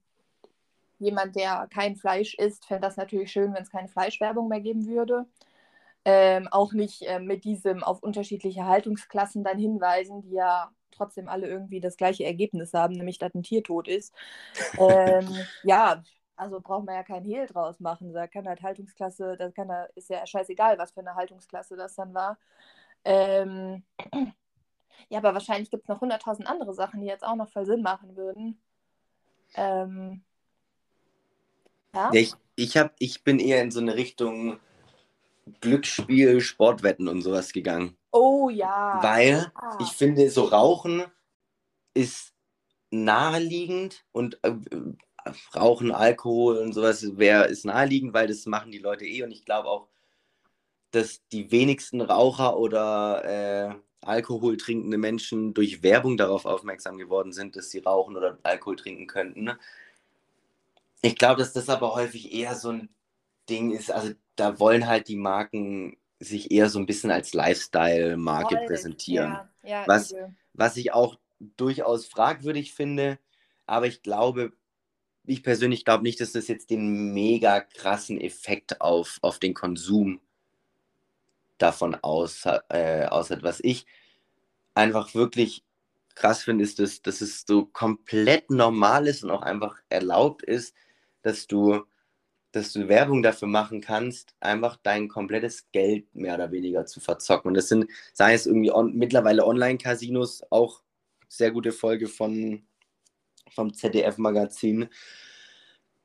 jemand, 0.99 1.37
der 1.37 1.69
kein 1.73 1.97
Fleisch 1.97 2.35
isst, 2.35 2.67
fände 2.67 2.83
das 2.83 2.97
natürlich 2.97 3.31
schön, 3.31 3.53
wenn 3.55 3.63
es 3.63 3.71
keine 3.71 3.89
Fleischwerbung 3.89 4.49
mehr 4.49 4.61
geben 4.61 4.87
würde. 4.87 5.27
Ähm, 6.05 6.49
auch 6.51 6.73
nicht 6.73 7.03
äh, 7.03 7.21
mit 7.21 7.45
diesem 7.45 7.85
auf 7.85 8.03
unterschiedliche 8.03 8.67
Haltungsklassen 8.67 9.45
dann 9.45 9.59
hinweisen, 9.59 10.23
die 10.23 10.33
ja 10.33 10.71
trotzdem 10.91 11.29
alle 11.29 11.47
irgendwie 11.47 11.81
das 11.81 11.97
gleiche 11.97 12.25
Ergebnis 12.25 12.75
haben, 12.75 12.95
nämlich 12.95 13.19
dass 13.19 13.35
ein 13.35 13.43
Tier 13.43 13.63
tot 13.63 13.89
ist. 13.89 14.13
ähm, 14.79 15.29
ja, 15.63 16.03
also 16.37 16.61
braucht 16.61 16.87
man 16.87 16.95
ja 16.95 17.03
keinen 17.03 17.25
Hehl 17.25 17.47
draus 17.47 17.81
machen. 17.81 18.13
Da 18.13 18.27
kann 18.27 18.49
halt 18.49 18.63
Haltungsklasse, 18.63 19.37
das 19.37 19.55
kann 19.55 19.69
da, 19.69 19.85
ist 19.95 20.11
ja 20.11 20.27
scheißegal, 20.27 20.79
was 20.79 20.93
für 20.93 21.01
eine 21.01 21.15
Haltungsklasse 21.15 21.77
das 21.77 21.95
dann 21.95 22.15
war. 22.15 22.39
Ähm, 23.05 23.83
ja, 25.09 25.19
aber 25.19 25.35
wahrscheinlich 25.35 25.71
gibt 25.71 25.85
es 25.85 25.89
noch 25.89 26.01
hunderttausend 26.01 26.49
andere 26.49 26.75
Sachen, 26.75 27.01
die 27.01 27.07
jetzt 27.07 27.25
auch 27.25 27.37
noch 27.37 27.49
voll 27.51 27.67
Sinn 27.67 27.83
machen 27.83 28.17
würden. 28.17 28.61
Ähm, 29.55 30.23
ja. 31.95 32.11
Ja, 32.13 32.21
ich, 32.21 32.35
ich, 32.57 32.77
hab, 32.77 32.95
ich 32.99 33.23
bin 33.23 33.39
eher 33.39 33.63
in 33.63 33.71
so 33.71 33.81
eine 33.81 33.95
Richtung 33.95 34.59
Glücksspiel, 35.61 36.41
Sportwetten 36.41 37.09
und 37.09 37.23
sowas 37.23 37.53
gegangen. 37.53 37.97
Oh 38.13 38.49
ja. 38.49 38.99
Weil 39.03 39.51
Ah. 39.55 39.77
ich 39.81 39.89
finde, 39.93 40.31
so 40.31 40.45
Rauchen 40.45 41.05
ist 41.95 42.33
naheliegend 42.91 44.05
und 44.13 44.39
äh, 44.43 44.55
Rauchen, 45.55 45.93
Alkohol 45.93 46.59
und 46.59 46.73
sowas 46.73 47.17
wär, 47.17 47.47
ist 47.47 47.65
naheliegend, 47.65 48.15
weil 48.15 48.27
das 48.27 48.47
machen 48.47 48.73
die 48.73 48.79
Leute 48.79 49.05
eh 49.05 49.23
und 49.23 49.31
ich 49.31 49.45
glaube 49.45 49.69
auch, 49.69 49.89
dass 50.91 51.27
die 51.29 51.51
wenigsten 51.51 52.01
Raucher 52.01 52.59
oder 52.59 53.25
äh, 53.25 53.75
Alkohol 54.03 54.57
trinkende 54.57 54.99
Menschen 54.99 55.55
durch 55.55 55.83
Werbung 55.83 56.17
darauf 56.17 56.45
aufmerksam 56.45 56.99
geworden 56.99 57.33
sind, 57.33 57.57
dass 57.57 57.71
sie 57.71 57.79
rauchen 57.79 58.17
oder 58.17 58.39
Alkohol 58.43 58.77
trinken 58.77 59.07
könnten. 59.07 59.45
ne? 59.45 59.59
Ich 61.01 61.17
glaube, 61.17 61.41
dass 61.41 61.53
das 61.53 61.69
aber 61.69 61.95
häufig 61.95 62.33
eher 62.33 62.55
so 62.55 62.71
ein 62.71 62.89
Ding 63.49 63.73
ist, 63.73 63.91
also 63.91 64.13
da 64.37 64.59
wollen 64.59 64.87
halt 64.87 65.09
die 65.09 65.17
Marken 65.17 65.97
sich 66.21 66.51
eher 66.51 66.69
so 66.69 66.79
ein 66.79 66.87
bisschen 66.87 67.11
als 67.11 67.35
Lifestyle-Marke 67.35 68.57
präsentieren. 68.67 69.33
Ja, 69.33 69.49
ja, 69.63 69.87
Was-. 69.87 70.15
Was 70.55 70.77
ich 70.77 70.93
auch 70.93 71.19
durchaus 71.57 72.07
fragwürdig 72.07 72.75
finde, 72.75 73.19
aber 73.67 73.87
ich 73.87 74.03
glaube, 74.03 74.53
ich 75.25 75.43
persönlich 75.43 75.85
glaube 75.85 76.03
nicht, 76.03 76.21
dass 76.21 76.33
das 76.33 76.49
jetzt 76.49 76.71
den 76.71 77.13
mega 77.13 77.61
krassen 77.61 78.21
Effekt 78.21 78.81
auf, 78.81 79.19
auf 79.23 79.39
den 79.39 79.55
Konsum 79.55 80.21
davon 81.59 81.95
aus, 81.95 82.45
äh, 82.71 83.07
aus 83.07 83.31
hat. 83.31 83.43
Was 83.43 83.61
ich 83.63 83.87
einfach 84.75 85.15
wirklich 85.15 85.65
krass 86.15 86.43
finde, 86.43 86.65
ist, 86.65 86.79
dass, 86.79 87.03
dass 87.03 87.21
es 87.21 87.45
so 87.47 87.67
komplett 87.67 88.51
normal 88.51 89.07
ist 89.07 89.23
und 89.23 89.31
auch 89.31 89.43
einfach 89.43 89.77
erlaubt 89.89 90.43
ist, 90.43 90.75
dass 91.23 91.47
du, 91.47 91.85
dass 92.51 92.73
du 92.73 92.89
Werbung 92.89 93.23
dafür 93.23 93.49
machen 93.49 93.81
kannst, 93.81 94.35
einfach 94.41 94.77
dein 94.83 95.09
komplettes 95.09 95.71
Geld 95.73 96.13
mehr 96.15 96.35
oder 96.35 96.51
weniger 96.51 96.85
zu 96.85 97.01
verzocken. 97.01 97.49
Und 97.49 97.55
das 97.55 97.69
sind, 97.69 97.89
sei 98.13 98.35
es 98.35 98.47
irgendwie 98.47 98.73
on, 98.73 98.95
mittlerweile 98.95 99.47
Online-Casinos, 99.47 100.45
auch 100.51 100.83
sehr 101.29 101.53
gute 101.53 101.73
Folge 101.73 102.09
von, 102.09 102.67
vom 103.55 103.73
ZDF-Magazin. 103.75 104.89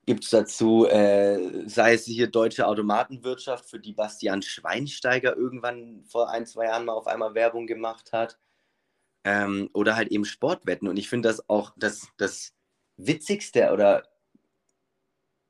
Gibt 0.05 0.23
es 0.23 0.29
dazu, 0.29 0.85
äh, 0.87 1.67
sei 1.67 1.93
es 1.93 2.05
hier 2.05 2.27
deutsche 2.27 2.65
Automatenwirtschaft, 2.67 3.69
für 3.69 3.79
die 3.79 3.93
Bastian 3.93 4.41
Schweinsteiger 4.41 5.35
irgendwann 5.35 6.05
vor 6.05 6.29
ein, 6.29 6.45
zwei 6.45 6.65
Jahren 6.65 6.85
mal 6.85 6.93
auf 6.93 7.07
einmal 7.07 7.33
Werbung 7.33 7.67
gemacht 7.67 8.13
hat. 8.13 8.39
Ähm, 9.25 9.69
oder 9.73 9.97
halt 9.97 10.09
eben 10.09 10.23
Sportwetten. 10.23 10.87
Und 10.87 10.97
ich 10.97 11.09
finde 11.09 11.27
das 11.27 11.49
auch 11.49 11.73
das, 11.75 12.07
das 12.17 12.53
Witzigste 12.95 13.71
oder 13.73 14.03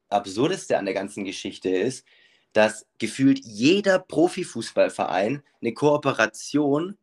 Absurdeste 0.09 0.77
an 0.77 0.85
der 0.85 0.93
ganzen 0.93 1.23
Geschichte 1.23 1.69
ist, 1.69 2.05
dass 2.53 2.87
gefühlt 2.97 3.39
jeder 3.43 3.99
Profifußballverein 3.99 5.43
eine 5.61 5.73
Kooperation 5.73 6.97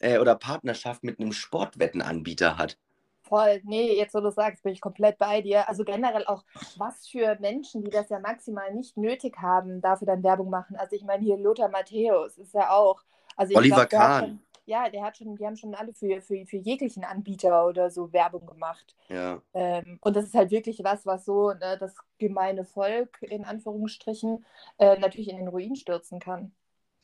äh, 0.00 0.18
oder 0.18 0.34
Partnerschaft 0.36 1.04
mit 1.04 1.18
einem 1.18 1.32
Sportwettenanbieter 1.32 2.58
hat. 2.58 2.78
Voll, 3.28 3.60
nee, 3.64 3.96
jetzt 3.96 4.14
wo 4.14 4.20
du 4.20 4.30
sagst, 4.30 4.62
bin 4.62 4.72
ich 4.72 4.80
komplett 4.80 5.18
bei 5.18 5.42
dir. 5.42 5.68
Also 5.68 5.84
generell 5.84 6.24
auch, 6.26 6.44
was 6.76 7.08
für 7.08 7.36
Menschen, 7.40 7.82
die 7.82 7.90
das 7.90 8.08
ja 8.08 8.20
maximal 8.20 8.72
nicht 8.72 8.96
nötig 8.96 9.38
haben, 9.38 9.80
dafür 9.80 10.06
dann 10.06 10.22
Werbung 10.22 10.48
machen. 10.50 10.76
Also 10.76 10.94
ich 10.94 11.04
meine 11.04 11.24
hier 11.24 11.36
Lothar 11.36 11.68
Matthäus 11.68 12.38
ist 12.38 12.54
ja 12.54 12.70
auch. 12.70 13.02
Also 13.36 13.52
ich 13.52 13.56
Oliver 13.56 13.86
glaub, 13.86 14.00
Kahn. 14.00 14.24
Schon, 14.24 14.40
ja, 14.66 14.88
der 14.88 15.02
hat 15.02 15.16
schon, 15.16 15.36
die 15.36 15.46
haben 15.46 15.56
schon 15.56 15.74
alle 15.74 15.92
für, 15.92 16.20
für, 16.20 16.44
für 16.46 16.56
jeglichen 16.56 17.04
Anbieter 17.04 17.66
oder 17.66 17.90
so 17.90 18.12
Werbung 18.12 18.46
gemacht. 18.46 18.94
Ja. 19.08 19.40
Ähm, 19.54 19.98
und 20.00 20.16
das 20.16 20.26
ist 20.26 20.34
halt 20.34 20.50
wirklich 20.50 20.80
was, 20.82 21.06
was 21.06 21.24
so 21.24 21.52
ne, 21.52 21.76
das 21.78 21.94
gemeine 22.18 22.64
Volk 22.64 23.18
in 23.22 23.44
Anführungsstrichen 23.44 24.44
äh, 24.78 24.98
natürlich 24.98 25.28
in 25.28 25.36
den 25.36 25.48
Ruin 25.48 25.76
stürzen 25.76 26.20
kann. 26.20 26.52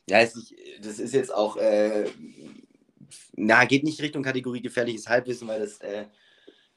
Ja, 0.09 0.19
es 0.19 0.35
ist, 0.35 0.53
das 0.81 0.99
ist 0.99 1.13
jetzt 1.13 1.33
auch, 1.33 1.55
äh, 1.57 2.05
na, 3.35 3.65
geht 3.65 3.83
nicht 3.83 4.01
Richtung 4.01 4.23
Kategorie 4.23 4.61
gefährliches 4.61 5.07
Halbwissen, 5.07 5.47
weil 5.47 5.59
das, 5.59 5.79
äh, 5.79 6.05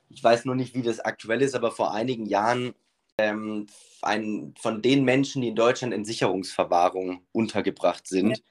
ich 0.09 0.23
weiß 0.23 0.45
nur 0.45 0.55
nicht, 0.55 0.75
wie 0.75 0.83
das 0.83 1.01
aktuell 1.01 1.43
ist, 1.43 1.55
aber 1.55 1.71
vor 1.71 1.93
einigen 1.93 2.27
Jahren 2.27 2.75
ähm, 3.19 3.67
ein, 4.03 4.55
von 4.59 4.83
den 4.83 5.05
Menschen, 5.05 5.43
die 5.43 5.49
in 5.49 5.57
Deutschland 5.57 5.95
in 5.95 6.05
Sicherungsverwahrung 6.05 7.23
untergebracht 7.33 8.07
sind, 8.07 8.43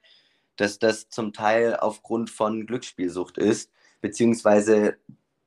dass 0.56 0.80
das 0.80 1.10
zum 1.10 1.34
Teil 1.34 1.76
aufgrund 1.76 2.30
von 2.30 2.66
Glücksspielsucht 2.66 3.38
ist, 3.38 3.72
beziehungsweise 4.02 4.98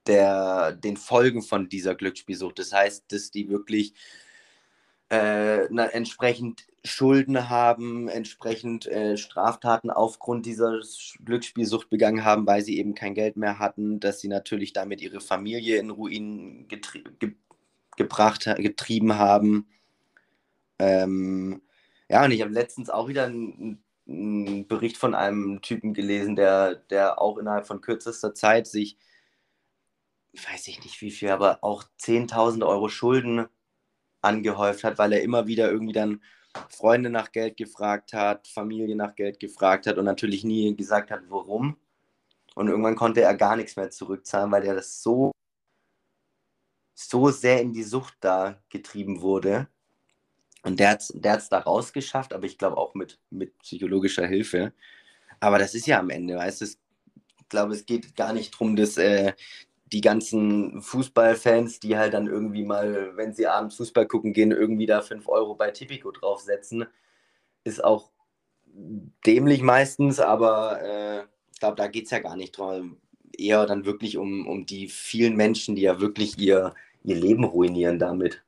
der, 0.07 0.73
den 0.73 0.97
Folgen 0.97 1.43
von 1.43 1.69
dieser 1.69 1.95
Glücksspielsucht. 1.95 2.59
Das 2.59 2.73
heißt, 2.73 3.05
dass 3.09 3.31
die 3.31 3.49
wirklich 3.49 3.95
äh, 5.11 5.67
na, 5.71 5.87
entsprechend 5.87 6.67
Schulden 6.85 7.49
haben, 7.49 8.09
entsprechend 8.09 8.87
äh, 8.87 9.17
Straftaten 9.17 9.91
aufgrund 9.91 10.47
dieser 10.47 10.81
Glücksspielsucht 11.25 11.91
begangen 11.91 12.25
haben, 12.25 12.47
weil 12.47 12.63
sie 12.63 12.79
eben 12.79 12.95
kein 12.95 13.15
Geld 13.15 13.37
mehr 13.37 13.59
hatten, 13.59 14.01
dass 14.01 14.21
sie 14.21 14.29
natürlich 14.29 14.73
damit 14.73 15.01
ihre 15.01 15.21
Familie 15.21 15.79
in 15.79 15.91
Ruin 15.91 16.67
getrie 16.69 17.05
ge 17.19 17.35
gebracht, 17.97 18.45
getrieben 18.59 19.19
haben. 19.19 19.67
Ähm, 20.79 21.63
ja, 22.09 22.25
und 22.25 22.31
ich 22.31 22.43
habe 22.43 22.53
letztens 22.53 22.91
auch 22.91 23.09
wieder 23.09 23.25
einen, 23.25 23.83
einen 24.07 24.69
Bericht 24.69 24.97
von 24.97 25.17
einem 25.17 25.63
Typen 25.63 25.95
gelesen, 25.95 26.37
der, 26.37 26.77
der 26.77 27.21
auch 27.21 27.39
innerhalb 27.39 27.67
von 27.67 27.81
kürzester 27.81 28.35
Zeit 28.35 28.69
sich, 28.69 28.97
weiß 30.33 30.69
ich 30.69 30.83
nicht 30.85 31.01
wie 31.01 31.11
viel, 31.11 31.31
aber 31.31 31.59
auch 31.63 31.83
10.000 32.01 32.65
Euro 32.65 32.89
Schulden 32.89 33.47
angehäuft 34.29 34.85
hat, 34.85 34.99
weil 34.99 35.13
er 35.13 35.23
immer 35.23 35.47
wieder 35.47 35.71
irgendwie 35.71 35.93
dann 35.93 36.23
Freunde 36.71 37.11
nach 37.11 37.33
Geld 37.33 37.57
gefragt 37.57 38.13
hat, 38.13 38.49
Familie 38.49 38.97
nach 38.97 39.15
Geld 39.15 39.41
gefragt 39.41 39.87
hat 39.87 39.99
und 39.99 40.05
natürlich 40.05 40.45
nie 40.45 40.75
gesagt 40.77 41.11
hat, 41.11 41.23
warum. 41.29 41.77
Und 42.55 42.69
irgendwann 42.69 42.97
konnte 42.97 43.23
er 43.23 43.35
gar 43.37 43.57
nichts 43.57 43.77
mehr 43.77 43.91
zurückzahlen, 43.91 44.51
weil 44.51 44.65
er 44.65 44.75
das 44.75 45.03
so, 45.03 45.33
so 46.95 47.31
sehr 47.31 47.61
in 47.61 47.73
die 47.73 47.85
Sucht 47.85 48.17
da 48.21 48.61
getrieben 48.69 49.21
wurde. 49.21 49.69
Und 50.63 50.81
der 50.81 50.91
hat 50.91 51.03
es 51.03 51.13
der 51.15 51.35
hat's 51.35 51.49
da 51.49 51.59
rausgeschafft, 51.61 52.33
aber 52.33 52.45
ich 52.47 52.59
glaube 52.59 52.77
auch 52.77 52.95
mit, 52.95 53.21
mit 53.31 53.57
psychologischer 53.59 54.27
Hilfe. 54.27 54.73
Aber 55.41 55.59
das 55.59 55.75
ist 55.75 55.87
ja 55.87 56.01
am 56.01 56.11
Ende, 56.11 56.37
weißt 56.37 56.63
du, 56.63 56.65
ich 56.65 56.79
glaube, 57.49 57.75
es 57.75 57.87
geht 57.87 58.17
gar 58.17 58.33
nicht 58.33 58.55
darum, 58.55 58.77
dass 58.77 58.97
äh, 58.99 59.35
die 59.93 60.01
ganzen 60.01 60.83
Fußballfans, 60.83 61.81
die 61.81 61.97
halt 61.97 62.15
dann 62.15 62.27
irgendwie 62.27 62.65
mal, 62.65 63.17
wenn 63.17 63.33
sie 63.33 63.47
abends 63.47 63.77
Fußball 63.77 64.07
gucken 64.07 64.33
gehen, 64.33 64.53
irgendwie 64.53 64.87
da 64.87 65.01
5 65.01 65.29
Euro 65.29 65.55
bei 65.55 65.71
Tipico 65.71 66.11
draufsetzen, 66.11 66.87
ist 67.65 67.83
auch 67.83 68.11
dämlich 69.27 69.63
meistens, 69.63 70.21
aber 70.21 70.83
äh, 70.83 71.25
ich 71.53 71.61
glaube, 71.61 71.77
da 71.77 71.89
geht 71.89 72.05
es 72.05 72.11
ja 72.11 72.21
gar 72.21 72.37
nicht 72.37 72.57
drum. 72.57 72.99
Eher 73.37 73.67
dann 73.67 73.85
wirklich 73.85 74.17
um, 74.17 74.47
um 74.47 74.67
die 74.67 74.89
vielen 74.89 75.37
Menschen, 75.37 75.77
die 75.77 75.83
ja 75.83 76.01
wirklich 76.01 76.39
ihr, 76.39 76.75
ihr 77.05 77.17
Leben 77.17 77.45
ruinieren 77.45 77.99
damit. 77.99 78.43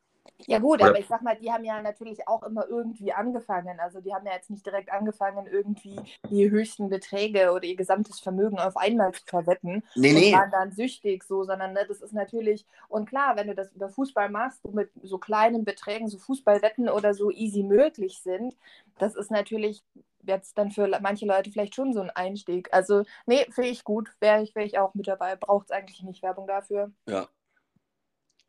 Ja 0.46 0.58
gut, 0.58 0.80
Oder- 0.80 0.90
aber 0.90 0.98
ich 0.98 1.06
sag 1.06 1.22
mal, 1.22 1.36
die 1.36 1.50
haben 1.50 1.64
ja 1.64 1.80
natürlich 1.82 2.26
auch 2.28 2.42
immer 2.42 2.66
irgendwie 2.68 3.12
angefangen. 3.12 3.78
Also 3.80 4.00
die 4.00 4.14
haben 4.14 4.26
ja 4.26 4.32
jetzt 4.34 4.50
nicht 4.50 4.64
direkt 4.64 4.90
angefangen, 4.92 5.46
irgendwie 5.46 6.00
die 6.28 6.50
höchsten 6.50 6.88
Beträge 6.88 7.52
oder 7.52 7.64
ihr 7.64 7.76
gesamtes 7.76 8.20
Vermögen 8.20 8.58
auf 8.58 8.76
einmal 8.76 9.12
zu 9.12 9.24
verwetten 9.26 9.82
Nee, 9.94 10.10
und 10.10 10.20
nee. 10.20 10.32
waren 10.32 10.50
dann 10.50 10.72
süchtig 10.72 11.24
so, 11.24 11.44
sondern 11.44 11.72
ne, 11.72 11.84
das 11.86 12.00
ist 12.00 12.12
natürlich, 12.12 12.66
und 12.88 13.08
klar, 13.08 13.36
wenn 13.36 13.48
du 13.48 13.54
das 13.54 13.72
über 13.72 13.88
Fußball 13.88 14.28
machst, 14.28 14.60
wo 14.62 14.70
mit 14.72 14.90
so 15.02 15.18
kleinen 15.18 15.64
Beträgen 15.64 16.08
so 16.08 16.18
Fußballwetten 16.18 16.88
oder 16.88 17.14
so 17.14 17.30
easy 17.30 17.62
möglich 17.62 18.20
sind, 18.22 18.56
das 18.98 19.14
ist 19.14 19.30
natürlich 19.30 19.82
jetzt 20.22 20.58
dann 20.58 20.70
für 20.70 20.86
manche 21.00 21.24
Leute 21.26 21.50
vielleicht 21.50 21.74
schon 21.74 21.92
so 21.94 22.00
ein 22.00 22.10
Einstieg. 22.10 22.68
Also, 22.72 23.04
nee, 23.26 23.46
finde 23.50 23.70
ich 23.70 23.84
gut, 23.84 24.10
wäre 24.20 24.42
ich, 24.42 24.54
wär 24.54 24.64
ich 24.64 24.78
auch 24.78 24.94
mit 24.94 25.08
dabei, 25.08 25.34
braucht 25.36 25.66
es 25.66 25.70
eigentlich 25.70 26.02
nicht 26.02 26.22
Werbung 26.22 26.46
dafür. 26.46 26.90
Ja. 27.08 27.26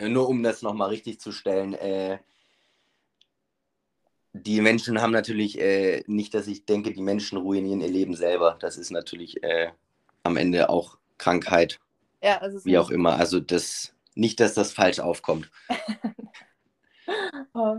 Nur 0.09 0.27
um 0.27 0.43
das 0.43 0.61
nochmal 0.61 0.89
richtig 0.89 1.19
zu 1.19 1.31
stellen, 1.31 1.73
äh, 1.73 2.19
die 4.33 4.61
Menschen 4.61 5.01
haben 5.01 5.11
natürlich 5.11 5.59
äh, 5.59 6.03
nicht, 6.07 6.33
dass 6.33 6.47
ich 6.47 6.65
denke, 6.65 6.93
die 6.93 7.01
Menschen 7.01 7.37
ruinieren 7.37 7.81
ihr 7.81 7.89
Leben 7.89 8.15
selber. 8.15 8.57
Das 8.59 8.77
ist 8.77 8.91
natürlich 8.91 9.43
äh, 9.43 9.71
am 10.23 10.37
Ende 10.37 10.69
auch 10.69 10.97
Krankheit, 11.17 11.79
Ja, 12.23 12.37
also 12.37 12.63
wie 12.65 12.77
auch 12.77 12.89
immer. 12.89 13.17
Also 13.17 13.39
das 13.39 13.93
nicht, 14.15 14.39
dass 14.39 14.53
das 14.53 14.71
falsch 14.71 14.99
aufkommt. 14.99 15.51
Oh, 17.53 17.77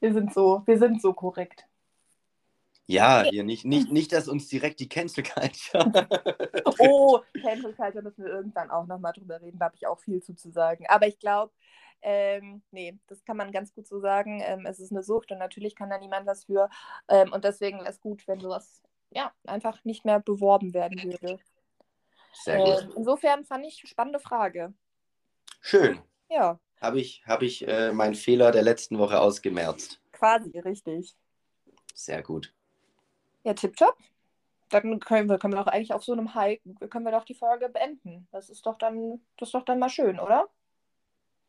wir 0.00 0.12
sind 0.12 0.34
so, 0.34 0.62
wir 0.66 0.78
sind 0.78 1.00
so 1.00 1.14
korrekt. 1.14 1.65
Ja, 2.86 3.22
hier 3.22 3.44
nicht, 3.44 3.64
nicht, 3.66 3.90
nicht, 3.90 4.12
dass 4.12 4.28
uns 4.28 4.48
direkt 4.48 4.80
die 4.80 4.88
Cancel 4.88 5.24
Culture. 5.24 6.08
Oh, 6.78 7.20
Cancel 7.40 7.72
Culture 7.74 8.02
müssen 8.02 8.24
wir 8.24 8.32
irgendwann 8.32 8.70
auch 8.70 8.86
nochmal 8.86 9.12
drüber 9.12 9.40
reden, 9.40 9.58
da 9.58 9.66
habe 9.66 9.76
ich 9.76 9.86
auch 9.86 9.98
viel 9.98 10.22
zu, 10.22 10.34
zu 10.34 10.50
sagen. 10.50 10.84
Aber 10.88 11.06
ich 11.06 11.18
glaube, 11.18 11.52
ähm, 12.02 12.62
nee, 12.70 12.98
das 13.06 13.24
kann 13.24 13.36
man 13.36 13.52
ganz 13.52 13.72
gut 13.72 13.86
so 13.86 14.00
sagen. 14.00 14.42
Ähm, 14.44 14.66
es 14.66 14.78
ist 14.78 14.90
eine 14.92 15.02
Sucht 15.02 15.30
und 15.32 15.38
natürlich 15.38 15.74
kann 15.74 15.90
da 15.90 15.98
niemand 15.98 16.26
was 16.26 16.44
für. 16.44 16.68
Ähm, 17.08 17.32
und 17.32 17.44
deswegen 17.44 17.78
wäre 17.78 17.88
es 17.88 18.00
gut, 18.00 18.26
wenn 18.28 18.40
sowas 18.40 18.82
ja, 19.10 19.32
einfach 19.46 19.84
nicht 19.84 20.04
mehr 20.04 20.20
beworben 20.20 20.74
werden 20.74 21.02
würde. 21.02 21.38
Sehr 22.32 22.58
gut. 22.58 22.82
Ähm, 22.82 22.92
insofern 22.96 23.44
fand 23.44 23.64
ich 23.64 23.80
eine 23.80 23.88
spannende 23.88 24.20
Frage. 24.20 24.74
Schön. 25.60 26.00
Ja, 26.28 26.58
Habe 26.80 27.00
ich, 27.00 27.22
hab 27.26 27.42
ich 27.42 27.66
äh, 27.66 27.92
meinen 27.92 28.14
Fehler 28.14 28.50
der 28.50 28.62
letzten 28.62 28.98
Woche 28.98 29.20
ausgemerzt. 29.20 30.00
Quasi, 30.12 30.58
richtig. 30.58 31.16
Sehr 31.94 32.22
gut. 32.22 32.52
Ja, 33.46 33.54
tipptopp. 33.54 33.96
Dann 34.70 34.98
können 34.98 35.30
wir, 35.30 35.38
können 35.38 35.54
wir 35.54 35.62
doch 35.62 35.70
eigentlich 35.70 35.94
auf 35.94 36.02
so 36.02 36.12
einem 36.12 36.34
High, 36.34 36.58
können 36.90 37.04
wir 37.04 37.12
doch 37.12 37.24
die 37.24 37.36
Folge 37.36 37.68
beenden. 37.68 38.26
Das 38.32 38.50
ist 38.50 38.66
doch 38.66 38.76
dann, 38.76 39.20
das 39.36 39.50
ist 39.50 39.54
doch 39.54 39.64
dann 39.64 39.78
mal 39.78 39.88
schön, 39.88 40.18
oder? 40.18 40.48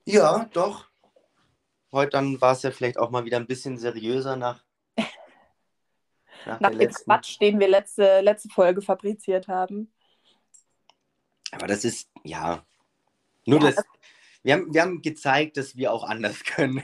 Ja, 0.05 0.45
doch. 0.53 0.87
Heute 1.91 2.11
dann 2.11 2.39
war 2.39 2.51
es 2.51 2.61
ja 2.61 2.69
vielleicht 2.69 2.99
auch 2.99 3.09
mal 3.09 3.25
wieder 3.25 3.37
ein 3.37 3.47
bisschen 3.47 3.79
seriöser 3.79 4.35
nach, 4.35 4.63
nach, 6.45 6.59
nach 6.59 6.69
dem 6.69 6.77
letzten... 6.77 7.05
Quatsch, 7.05 7.41
den 7.41 7.59
wir 7.59 7.67
letzte, 7.67 8.21
letzte 8.21 8.49
Folge 8.49 8.83
fabriziert 8.83 9.47
haben. 9.47 9.91
Aber 11.49 11.65
das 11.65 11.83
ist, 11.83 12.11
ja, 12.23 12.63
nur 13.45 13.59
ja, 13.59 13.71
das, 13.71 13.83
wir 14.43 14.53
haben, 14.53 14.71
wir 14.71 14.83
haben 14.83 15.01
gezeigt, 15.01 15.57
dass 15.57 15.75
wir 15.75 15.91
auch 15.91 16.03
anders 16.03 16.43
können. 16.43 16.83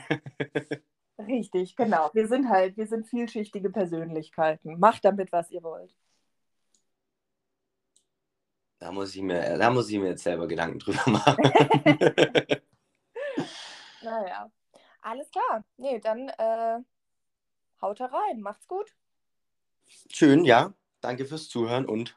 Richtig, 1.18 1.76
genau. 1.76 2.10
Wir 2.12 2.26
sind 2.26 2.48
halt, 2.48 2.76
wir 2.76 2.86
sind 2.86 3.06
vielschichtige 3.06 3.70
Persönlichkeiten. 3.70 4.78
Macht 4.78 5.04
damit, 5.04 5.30
was 5.32 5.50
ihr 5.50 5.62
wollt. 5.62 5.94
Da 8.80 8.90
muss 8.92 9.14
ich 9.14 9.22
mir, 9.22 9.56
da 9.56 9.70
muss 9.70 9.88
ich 9.88 9.98
mir 9.98 10.08
jetzt 10.08 10.24
selber 10.24 10.46
Gedanken 10.48 10.78
drüber 10.78 11.02
machen. 11.06 11.42
naja. 14.02 14.50
Alles 15.00 15.30
klar. 15.30 15.64
Nee, 15.76 16.00
dann 16.00 16.28
äh, 16.30 16.78
haut 17.80 18.00
rein. 18.00 18.40
Macht's 18.40 18.66
gut. 18.66 18.94
Schön, 20.10 20.44
ja. 20.44 20.72
Danke 21.00 21.26
fürs 21.26 21.48
Zuhören 21.48 21.84
und 21.84 22.16